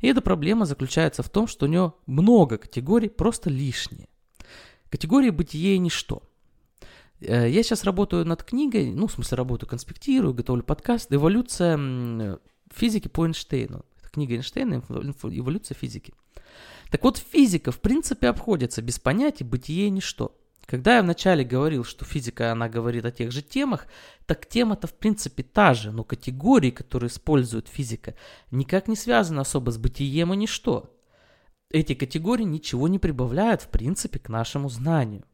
И 0.00 0.08
эта 0.08 0.20
проблема 0.20 0.64
заключается 0.66 1.22
в 1.22 1.28
том, 1.28 1.46
что 1.46 1.66
у 1.66 1.68
него 1.68 1.98
много 2.06 2.58
категорий 2.58 3.08
просто 3.08 3.50
лишние. 3.50 4.08
Категории 4.90 5.30
бытие 5.30 5.76
и 5.76 5.78
ничто. 5.78 6.22
Э, 7.20 7.48
я 7.48 7.62
сейчас 7.62 7.84
работаю 7.84 8.24
над 8.24 8.42
книгой, 8.42 8.90
ну, 8.90 9.06
в 9.06 9.12
смысле, 9.12 9.36
работаю, 9.36 9.68
конспектирую, 9.68 10.34
готовлю 10.34 10.62
подкаст 10.62 11.12
«Эволюция 11.12 12.38
физики 12.74 13.08
по 13.08 13.26
Эйнштейну». 13.26 13.84
Это 14.00 14.10
книга 14.10 14.34
Эйнштейна 14.34 14.82
«Эволюция 14.88 15.74
физики». 15.74 16.14
Так 16.90 17.04
вот, 17.04 17.18
физика, 17.18 17.70
в 17.70 17.80
принципе, 17.80 18.28
обходится 18.28 18.82
без 18.82 18.98
понятий 18.98 19.44
бытие 19.44 19.86
и 19.86 19.90
ничто. 19.90 20.34
Когда 20.66 20.96
я 20.96 21.02
вначале 21.02 21.44
говорил, 21.44 21.84
что 21.84 22.04
физика, 22.04 22.52
она 22.52 22.68
говорит 22.68 23.04
о 23.04 23.10
тех 23.10 23.32
же 23.32 23.42
темах, 23.42 23.86
так 24.26 24.46
тема-то 24.46 24.86
в 24.86 24.94
принципе 24.94 25.42
та 25.42 25.74
же, 25.74 25.90
но 25.90 26.04
категории, 26.04 26.70
которые 26.70 27.08
использует 27.08 27.68
физика, 27.68 28.14
никак 28.50 28.88
не 28.88 28.96
связаны 28.96 29.40
особо 29.40 29.70
с 29.70 29.78
бытием 29.78 30.32
и 30.32 30.36
ничто. 30.36 30.96
Эти 31.70 31.94
категории 31.94 32.44
ничего 32.44 32.86
не 32.88 32.98
прибавляют 32.98 33.62
в 33.62 33.68
принципе 33.68 34.18
к 34.18 34.28
нашему 34.28 34.68
знанию. 34.68 35.24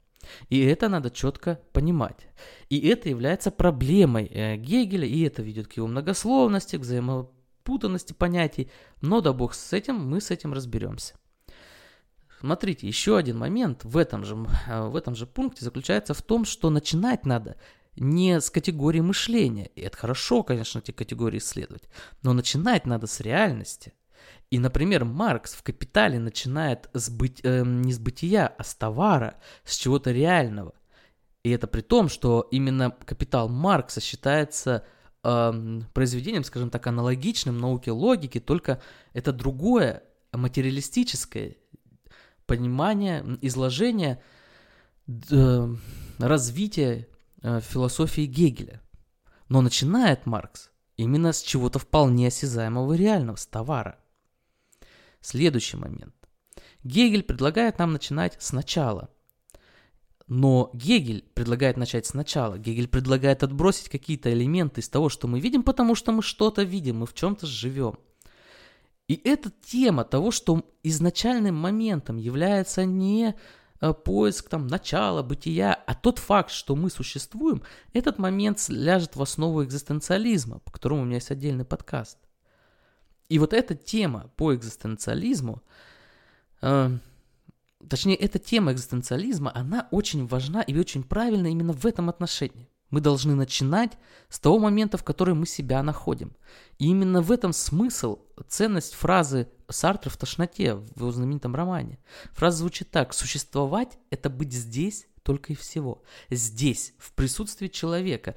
И 0.48 0.60
это 0.60 0.88
надо 0.88 1.10
четко 1.10 1.60
понимать. 1.72 2.28
И 2.68 2.86
это 2.88 3.08
является 3.08 3.50
проблемой 3.50 4.26
э, 4.26 4.56
Гегеля, 4.56 5.06
и 5.06 5.22
это 5.22 5.42
ведет 5.42 5.68
к 5.68 5.74
его 5.74 5.86
многословности, 5.86 6.76
к 6.76 6.80
взаимопутанности 6.80 8.12
понятий. 8.12 8.70
Но 9.00 9.20
да 9.20 9.32
бог 9.32 9.54
с 9.54 9.72
этим, 9.72 9.96
мы 9.96 10.20
с 10.20 10.30
этим 10.30 10.52
разберемся. 10.52 11.14
Смотрите, 12.40 12.86
еще 12.86 13.16
один 13.16 13.38
момент 13.38 13.84
в 13.84 13.96
этом 13.96 14.24
же, 14.24 14.34
в 14.34 14.96
этом 14.96 15.14
же 15.14 15.26
пункте 15.26 15.64
заключается 15.64 16.14
в 16.14 16.22
том, 16.22 16.44
что 16.44 16.70
начинать 16.70 17.26
надо 17.26 17.56
не 17.96 18.40
с 18.40 18.50
категории 18.50 19.00
мышления. 19.00 19.70
И 19.74 19.80
это 19.80 19.96
хорошо, 19.96 20.42
конечно, 20.42 20.78
эти 20.78 20.90
категории 20.90 21.38
исследовать. 21.38 21.88
Но 22.22 22.32
начинать 22.32 22.86
надо 22.86 23.06
с 23.06 23.20
реальности. 23.20 23.92
И, 24.50 24.58
например, 24.58 25.04
Маркс 25.04 25.54
в 25.54 25.62
«Капитале» 25.62 26.18
начинает 26.18 26.88
с 26.94 27.10
быть, 27.10 27.40
э, 27.42 27.62
не 27.64 27.92
с 27.92 27.98
бытия, 27.98 28.46
а 28.46 28.64
с 28.64 28.74
товара, 28.74 29.36
с 29.64 29.76
чего-то 29.76 30.10
реального. 30.10 30.74
И 31.42 31.50
это 31.50 31.66
при 31.66 31.82
том, 31.82 32.08
что 32.08 32.48
именно 32.50 32.90
«Капитал» 32.90 33.48
Маркса 33.48 34.00
считается 34.00 34.84
э, 35.22 35.80
произведением, 35.92 36.44
скажем 36.44 36.70
так, 36.70 36.86
аналогичным 36.86 37.58
науке 37.58 37.90
логики, 37.90 38.40
только 38.40 38.80
это 39.12 39.32
другое 39.32 40.02
материалистическое 40.32 41.56
понимание, 42.48 43.24
изложение 43.42 44.20
э, 45.06 45.74
развития 46.18 47.06
э, 47.42 47.60
философии 47.60 48.26
Гегеля. 48.26 48.82
Но 49.48 49.60
начинает 49.60 50.26
Маркс 50.26 50.72
именно 50.96 51.32
с 51.32 51.42
чего-то 51.42 51.78
вполне 51.78 52.26
осязаемого 52.26 52.94
и 52.94 52.98
реального, 52.98 53.36
с 53.36 53.46
товара– 53.46 54.00
Следующий 55.20 55.76
момент. 55.76 56.14
Гегель 56.84 57.22
предлагает 57.22 57.78
нам 57.78 57.92
начинать 57.92 58.36
сначала. 58.38 59.10
Но 60.26 60.70
Гегель 60.74 61.24
предлагает 61.34 61.76
начать 61.76 62.06
сначала. 62.06 62.58
Гегель 62.58 62.88
предлагает 62.88 63.42
отбросить 63.42 63.88
какие-то 63.88 64.32
элементы 64.32 64.80
из 64.80 64.88
того, 64.88 65.08
что 65.08 65.26
мы 65.26 65.40
видим, 65.40 65.62
потому 65.62 65.94
что 65.94 66.12
мы 66.12 66.22
что-то 66.22 66.62
видим, 66.62 66.98
мы 66.98 67.06
в 67.06 67.14
чем-то 67.14 67.46
живем. 67.46 67.98
И 69.08 69.20
эта 69.24 69.50
тема 69.50 70.04
того, 70.04 70.30
что 70.30 70.70
изначальным 70.82 71.54
моментом 71.54 72.18
является 72.18 72.84
не 72.84 73.34
э, 73.80 73.94
поиск 73.94 74.50
там, 74.50 74.66
начала, 74.66 75.22
бытия, 75.22 75.72
а 75.72 75.94
тот 75.94 76.18
факт, 76.18 76.50
что 76.50 76.76
мы 76.76 76.90
существуем, 76.90 77.62
этот 77.94 78.18
момент 78.18 78.62
ляжет 78.68 79.16
в 79.16 79.22
основу 79.22 79.64
экзистенциализма, 79.64 80.58
по 80.58 80.70
которому 80.70 81.02
у 81.02 81.04
меня 81.06 81.16
есть 81.16 81.30
отдельный 81.30 81.64
подкаст. 81.64 82.18
И 83.30 83.38
вот 83.38 83.54
эта 83.54 83.74
тема 83.74 84.30
по 84.36 84.54
экзистенциализму, 84.54 85.62
э, 86.60 86.90
точнее, 87.88 88.16
эта 88.16 88.38
тема 88.38 88.72
экзистенциализма, 88.72 89.50
она 89.54 89.88
очень 89.90 90.26
важна 90.26 90.60
и 90.60 90.78
очень 90.78 91.02
правильна 91.02 91.46
именно 91.46 91.72
в 91.72 91.86
этом 91.86 92.10
отношении. 92.10 92.68
Мы 92.90 93.00
должны 93.00 93.34
начинать 93.34 93.92
с 94.28 94.40
того 94.40 94.58
момента, 94.58 94.96
в 94.96 95.04
который 95.04 95.34
мы 95.34 95.46
себя 95.46 95.82
находим. 95.82 96.36
И 96.78 96.86
именно 96.86 97.20
в 97.20 97.30
этом 97.30 97.52
смысл, 97.52 98.20
ценность 98.48 98.94
фразы 98.94 99.48
Сартра 99.68 100.10
в 100.10 100.16
«Тошноте» 100.16 100.74
в 100.74 100.96
его 100.96 101.10
знаменитом 101.10 101.54
романе. 101.54 101.98
Фраза 102.32 102.58
звучит 102.58 102.90
так. 102.90 103.12
«Существовать– 103.12 103.98
это 104.10 104.30
быть 104.30 104.52
здесь 104.52 105.06
только 105.22 105.52
и 105.52 105.56
всего. 105.56 106.02
Здесь, 106.30 106.94
в 106.98 107.12
присутствии 107.12 107.68
человека. 107.68 108.34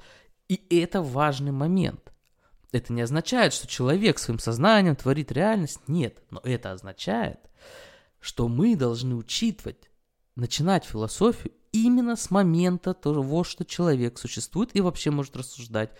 И 0.48 0.62
это 0.68 1.00
важный 1.00 1.52
момент. 1.52 2.12
Это 2.70 2.92
не 2.92 3.00
означает, 3.00 3.54
что 3.54 3.66
человек 3.66 4.18
своим 4.18 4.38
сознанием 4.38 4.94
творит 4.94 5.32
реальность. 5.32 5.80
Нет, 5.86 6.22
но 6.30 6.40
это 6.44 6.72
означает, 6.72 7.38
что 8.20 8.48
мы 8.48 8.76
должны 8.76 9.14
учитывать, 9.14 9.90
начинать 10.36 10.84
философию 10.84 11.54
именно 11.72 12.16
с 12.16 12.30
момента 12.30 12.94
того, 12.94 13.44
что 13.44 13.64
человек 13.64 14.18
существует 14.18 14.70
и 14.74 14.80
вообще 14.80 15.10
может 15.10 15.36
рассуждать 15.36 15.90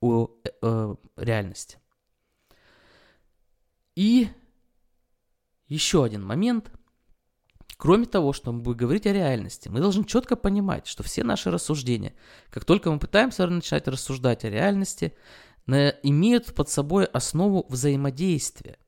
о 0.00 0.28
э, 0.44 0.50
э, 0.62 0.94
реальности. 1.16 1.78
И 3.96 4.28
еще 5.66 6.04
один 6.04 6.24
момент. 6.24 6.70
Кроме 7.76 8.06
того, 8.06 8.32
чтобы 8.32 8.74
говорить 8.74 9.06
о 9.06 9.12
реальности, 9.12 9.68
мы 9.68 9.80
должны 9.80 10.04
четко 10.04 10.36
понимать, 10.36 10.86
что 10.86 11.02
все 11.02 11.24
наши 11.24 11.50
рассуждения, 11.50 12.14
как 12.50 12.64
только 12.64 12.90
мы 12.90 12.98
пытаемся 12.98 13.46
начать 13.46 13.88
рассуждать 13.88 14.44
о 14.44 14.50
реальности, 14.50 15.16
имеют 15.66 16.54
под 16.54 16.68
собой 16.68 17.04
основу 17.06 17.66
взаимодействия. 17.68 18.78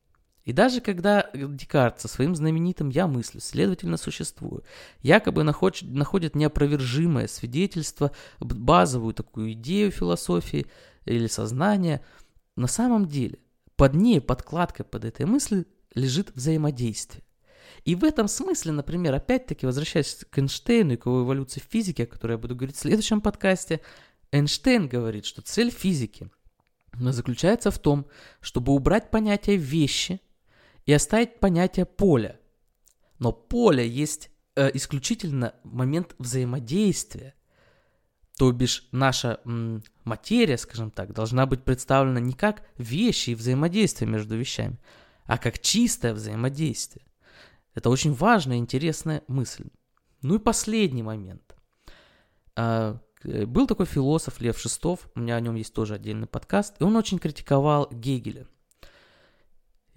И 0.46 0.52
даже 0.52 0.80
когда 0.80 1.28
Декарт 1.34 2.00
со 2.00 2.06
своим 2.06 2.36
знаменитым 2.36 2.88
«я 2.88 3.08
мыслю», 3.08 3.40
следовательно, 3.40 3.96
существую, 3.96 4.62
якобы 5.02 5.42
находит, 5.42 5.82
находит 5.82 6.36
неопровержимое 6.36 7.26
свидетельство, 7.26 8.12
базовую 8.38 9.12
такую 9.12 9.52
идею 9.52 9.90
философии 9.90 10.66
или 11.04 11.26
сознания, 11.26 12.04
на 12.54 12.68
самом 12.68 13.06
деле 13.06 13.40
под 13.74 13.94
ней, 13.94 14.20
подкладкой 14.20 14.86
под 14.86 15.04
этой 15.04 15.26
мыслью 15.26 15.66
лежит 15.96 16.30
взаимодействие. 16.36 17.24
И 17.84 17.96
в 17.96 18.04
этом 18.04 18.28
смысле, 18.28 18.70
например, 18.70 19.14
опять-таки 19.14 19.66
возвращаясь 19.66 20.24
к 20.30 20.38
Эйнштейну 20.38 20.92
и 20.92 20.96
к 20.96 21.06
его 21.06 21.24
эволюции 21.24 21.58
в 21.58 21.64
физике, 21.64 22.04
о 22.04 22.06
которой 22.06 22.32
я 22.32 22.38
буду 22.38 22.54
говорить 22.54 22.76
в 22.76 22.80
следующем 22.80 23.20
подкасте, 23.20 23.80
Эйнштейн 24.30 24.86
говорит, 24.86 25.26
что 25.26 25.42
цель 25.42 25.70
физики 25.70 26.30
заключается 26.96 27.72
в 27.72 27.80
том, 27.80 28.06
чтобы 28.40 28.72
убрать 28.72 29.10
понятие 29.10 29.56
вещи 29.56 30.20
и 30.86 30.92
оставить 30.92 31.40
понятие 31.40 31.84
поля. 31.84 32.40
Но 33.18 33.32
поле 33.32 33.86
есть 33.86 34.30
э, 34.54 34.70
исключительно 34.74 35.54
момент 35.64 36.14
взаимодействия. 36.18 37.34
То 38.38 38.52
бишь 38.52 38.88
наша 38.92 39.40
м, 39.44 39.82
материя, 40.04 40.58
скажем 40.58 40.90
так, 40.90 41.12
должна 41.12 41.46
быть 41.46 41.64
представлена 41.64 42.20
не 42.20 42.32
как 42.32 42.62
вещи 42.76 43.30
и 43.30 43.34
взаимодействие 43.34 44.08
между 44.08 44.36
вещами, 44.36 44.78
а 45.24 45.38
как 45.38 45.58
чистое 45.58 46.14
взаимодействие. 46.14 47.06
Это 47.74 47.90
очень 47.90 48.12
важная 48.12 48.56
и 48.56 48.60
интересная 48.60 49.22
мысль. 49.28 49.66
Ну 50.22 50.36
и 50.36 50.38
последний 50.38 51.02
момент. 51.02 51.56
А, 52.54 53.00
Э, 53.26 53.46
был 53.46 53.66
такой 53.66 53.86
философ 53.86 54.40
Лев 54.40 54.58
Шестов, 54.58 55.08
у 55.14 55.20
меня 55.20 55.36
о 55.36 55.40
нем 55.40 55.54
есть 55.54 55.74
тоже 55.74 55.94
отдельный 55.94 56.26
подкаст, 56.26 56.76
и 56.80 56.84
он 56.84 56.96
очень 56.96 57.18
критиковал 57.18 57.88
Гегеля. 57.90 58.46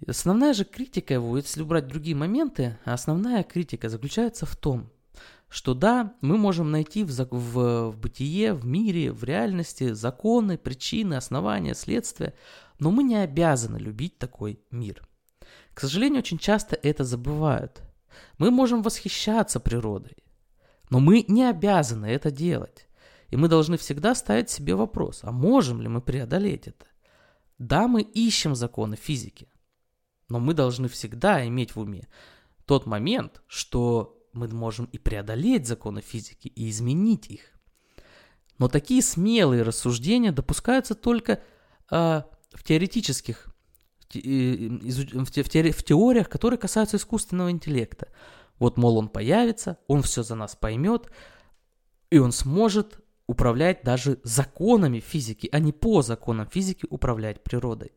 Основная 0.06 0.54
же 0.54 0.64
критика 0.64 1.14
его, 1.14 1.36
если 1.36 1.62
убрать 1.62 1.86
другие 1.86 2.16
моменты, 2.16 2.78
основная 2.84 3.42
критика 3.42 3.88
заключается 3.88 4.46
в 4.46 4.56
том, 4.56 4.90
что 5.48 5.74
да, 5.74 6.14
мы 6.20 6.38
можем 6.38 6.70
найти 6.70 7.04
в, 7.04 7.10
в, 7.10 7.90
в 7.90 7.98
бытие, 7.98 8.54
в 8.54 8.64
мире, 8.64 9.12
в 9.12 9.24
реальности 9.24 9.92
законы, 9.92 10.56
причины, 10.56 11.14
основания, 11.14 11.74
следствия, 11.74 12.34
но 12.78 12.90
мы 12.90 13.02
не 13.02 13.16
обязаны 13.16 13.76
любить 13.76 14.16
такой 14.18 14.60
мир. 14.70 15.06
К 15.74 15.80
сожалению, 15.80 16.20
очень 16.20 16.38
часто 16.38 16.78
это 16.82 17.04
забывают. 17.04 17.82
Мы 18.38 18.50
можем 18.50 18.82
восхищаться 18.82 19.60
природой, 19.60 20.16
но 20.88 21.00
мы 21.00 21.24
не 21.28 21.44
обязаны 21.44 22.06
это 22.06 22.30
делать. 22.30 22.86
И 23.28 23.36
мы 23.36 23.48
должны 23.48 23.76
всегда 23.76 24.14
ставить 24.14 24.50
себе 24.50 24.74
вопрос, 24.74 25.20
а 25.22 25.30
можем 25.30 25.80
ли 25.80 25.88
мы 25.88 26.00
преодолеть 26.00 26.66
это? 26.66 26.86
Да, 27.58 27.86
мы 27.86 28.02
ищем 28.02 28.54
законы 28.54 28.96
физики, 28.96 29.48
но 30.30 30.40
мы 30.40 30.54
должны 30.54 30.88
всегда 30.88 31.46
иметь 31.46 31.74
в 31.74 31.80
уме 31.80 32.08
тот 32.70 32.86
момент, 32.86 33.42
что 33.48 34.16
мы 34.32 34.46
можем 34.46 34.84
и 34.86 34.96
преодолеть 34.96 35.66
законы 35.66 36.00
физики, 36.00 36.46
и 36.46 36.70
изменить 36.70 37.26
их. 37.26 37.40
Но 38.58 38.68
такие 38.68 39.02
смелые 39.02 39.62
рассуждения 39.62 40.30
допускаются 40.30 40.94
только 40.94 41.42
э, 41.90 42.22
в 42.52 42.62
теоретических, 42.62 43.48
в, 44.08 44.14
в, 44.14 45.24
в, 45.24 45.30
в 45.30 45.82
теориях, 45.82 46.28
которые 46.28 46.58
касаются 46.58 46.96
искусственного 46.96 47.50
интеллекта. 47.50 48.06
Вот, 48.60 48.76
мол, 48.76 48.98
он 48.98 49.08
появится, 49.08 49.78
он 49.88 50.02
все 50.02 50.22
за 50.22 50.36
нас 50.36 50.54
поймет, 50.54 51.10
и 52.10 52.18
он 52.18 52.30
сможет 52.30 53.00
управлять 53.26 53.82
даже 53.82 54.20
законами 54.22 55.00
физики, 55.00 55.48
а 55.50 55.58
не 55.58 55.72
по 55.72 56.02
законам 56.02 56.46
физики 56.46 56.86
управлять 56.88 57.42
природой. 57.42 57.90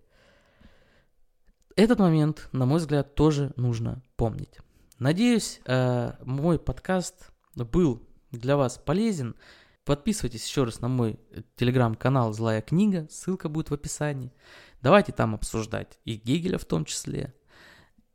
Этот 1.76 2.00
момент, 2.00 2.50
на 2.52 2.66
мой 2.66 2.80
взгляд, 2.80 3.16
тоже 3.16 3.52
нужно 3.56 4.04
помнить. 4.16 4.60
Надеюсь, 5.00 5.60
э, 5.66 6.14
мой 6.24 6.60
подкаст 6.60 7.32
был 7.56 8.08
для 8.32 8.58
вас 8.58 8.78
полезен. 8.78 9.36
Подписывайтесь 9.84 10.48
еще 10.48 10.64
раз 10.64 10.82
на 10.82 10.88
мой 10.88 11.20
телеграм-канал 11.56 12.32
«Злая 12.32 12.62
книга», 12.62 13.08
ссылка 13.10 13.50
будет 13.50 13.70
в 13.70 13.74
описании. 13.74 14.32
Давайте 14.82 15.12
там 15.12 15.34
обсуждать 15.34 16.00
и 16.06 16.16
Гегеля 16.16 16.58
в 16.58 16.66
том 16.66 16.86
числе. 16.86 17.34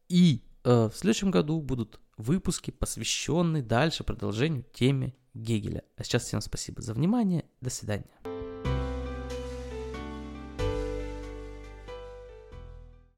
И 0.08 0.44
э, 0.64 0.88
в 0.92 0.96
следующем 0.96 1.30
году 1.30 1.60
будут 1.60 2.00
выпуски, 2.16 2.70
посвященные 2.70 3.62
дальше 3.62 4.04
продолжению 4.04 4.64
теме 4.72 5.14
Гегеля. 5.34 5.82
А 5.96 6.04
сейчас 6.04 6.24
всем 6.24 6.40
спасибо 6.40 6.80
за 6.80 6.94
внимание. 6.94 7.44
До 7.60 7.70
свидания. 7.70 8.37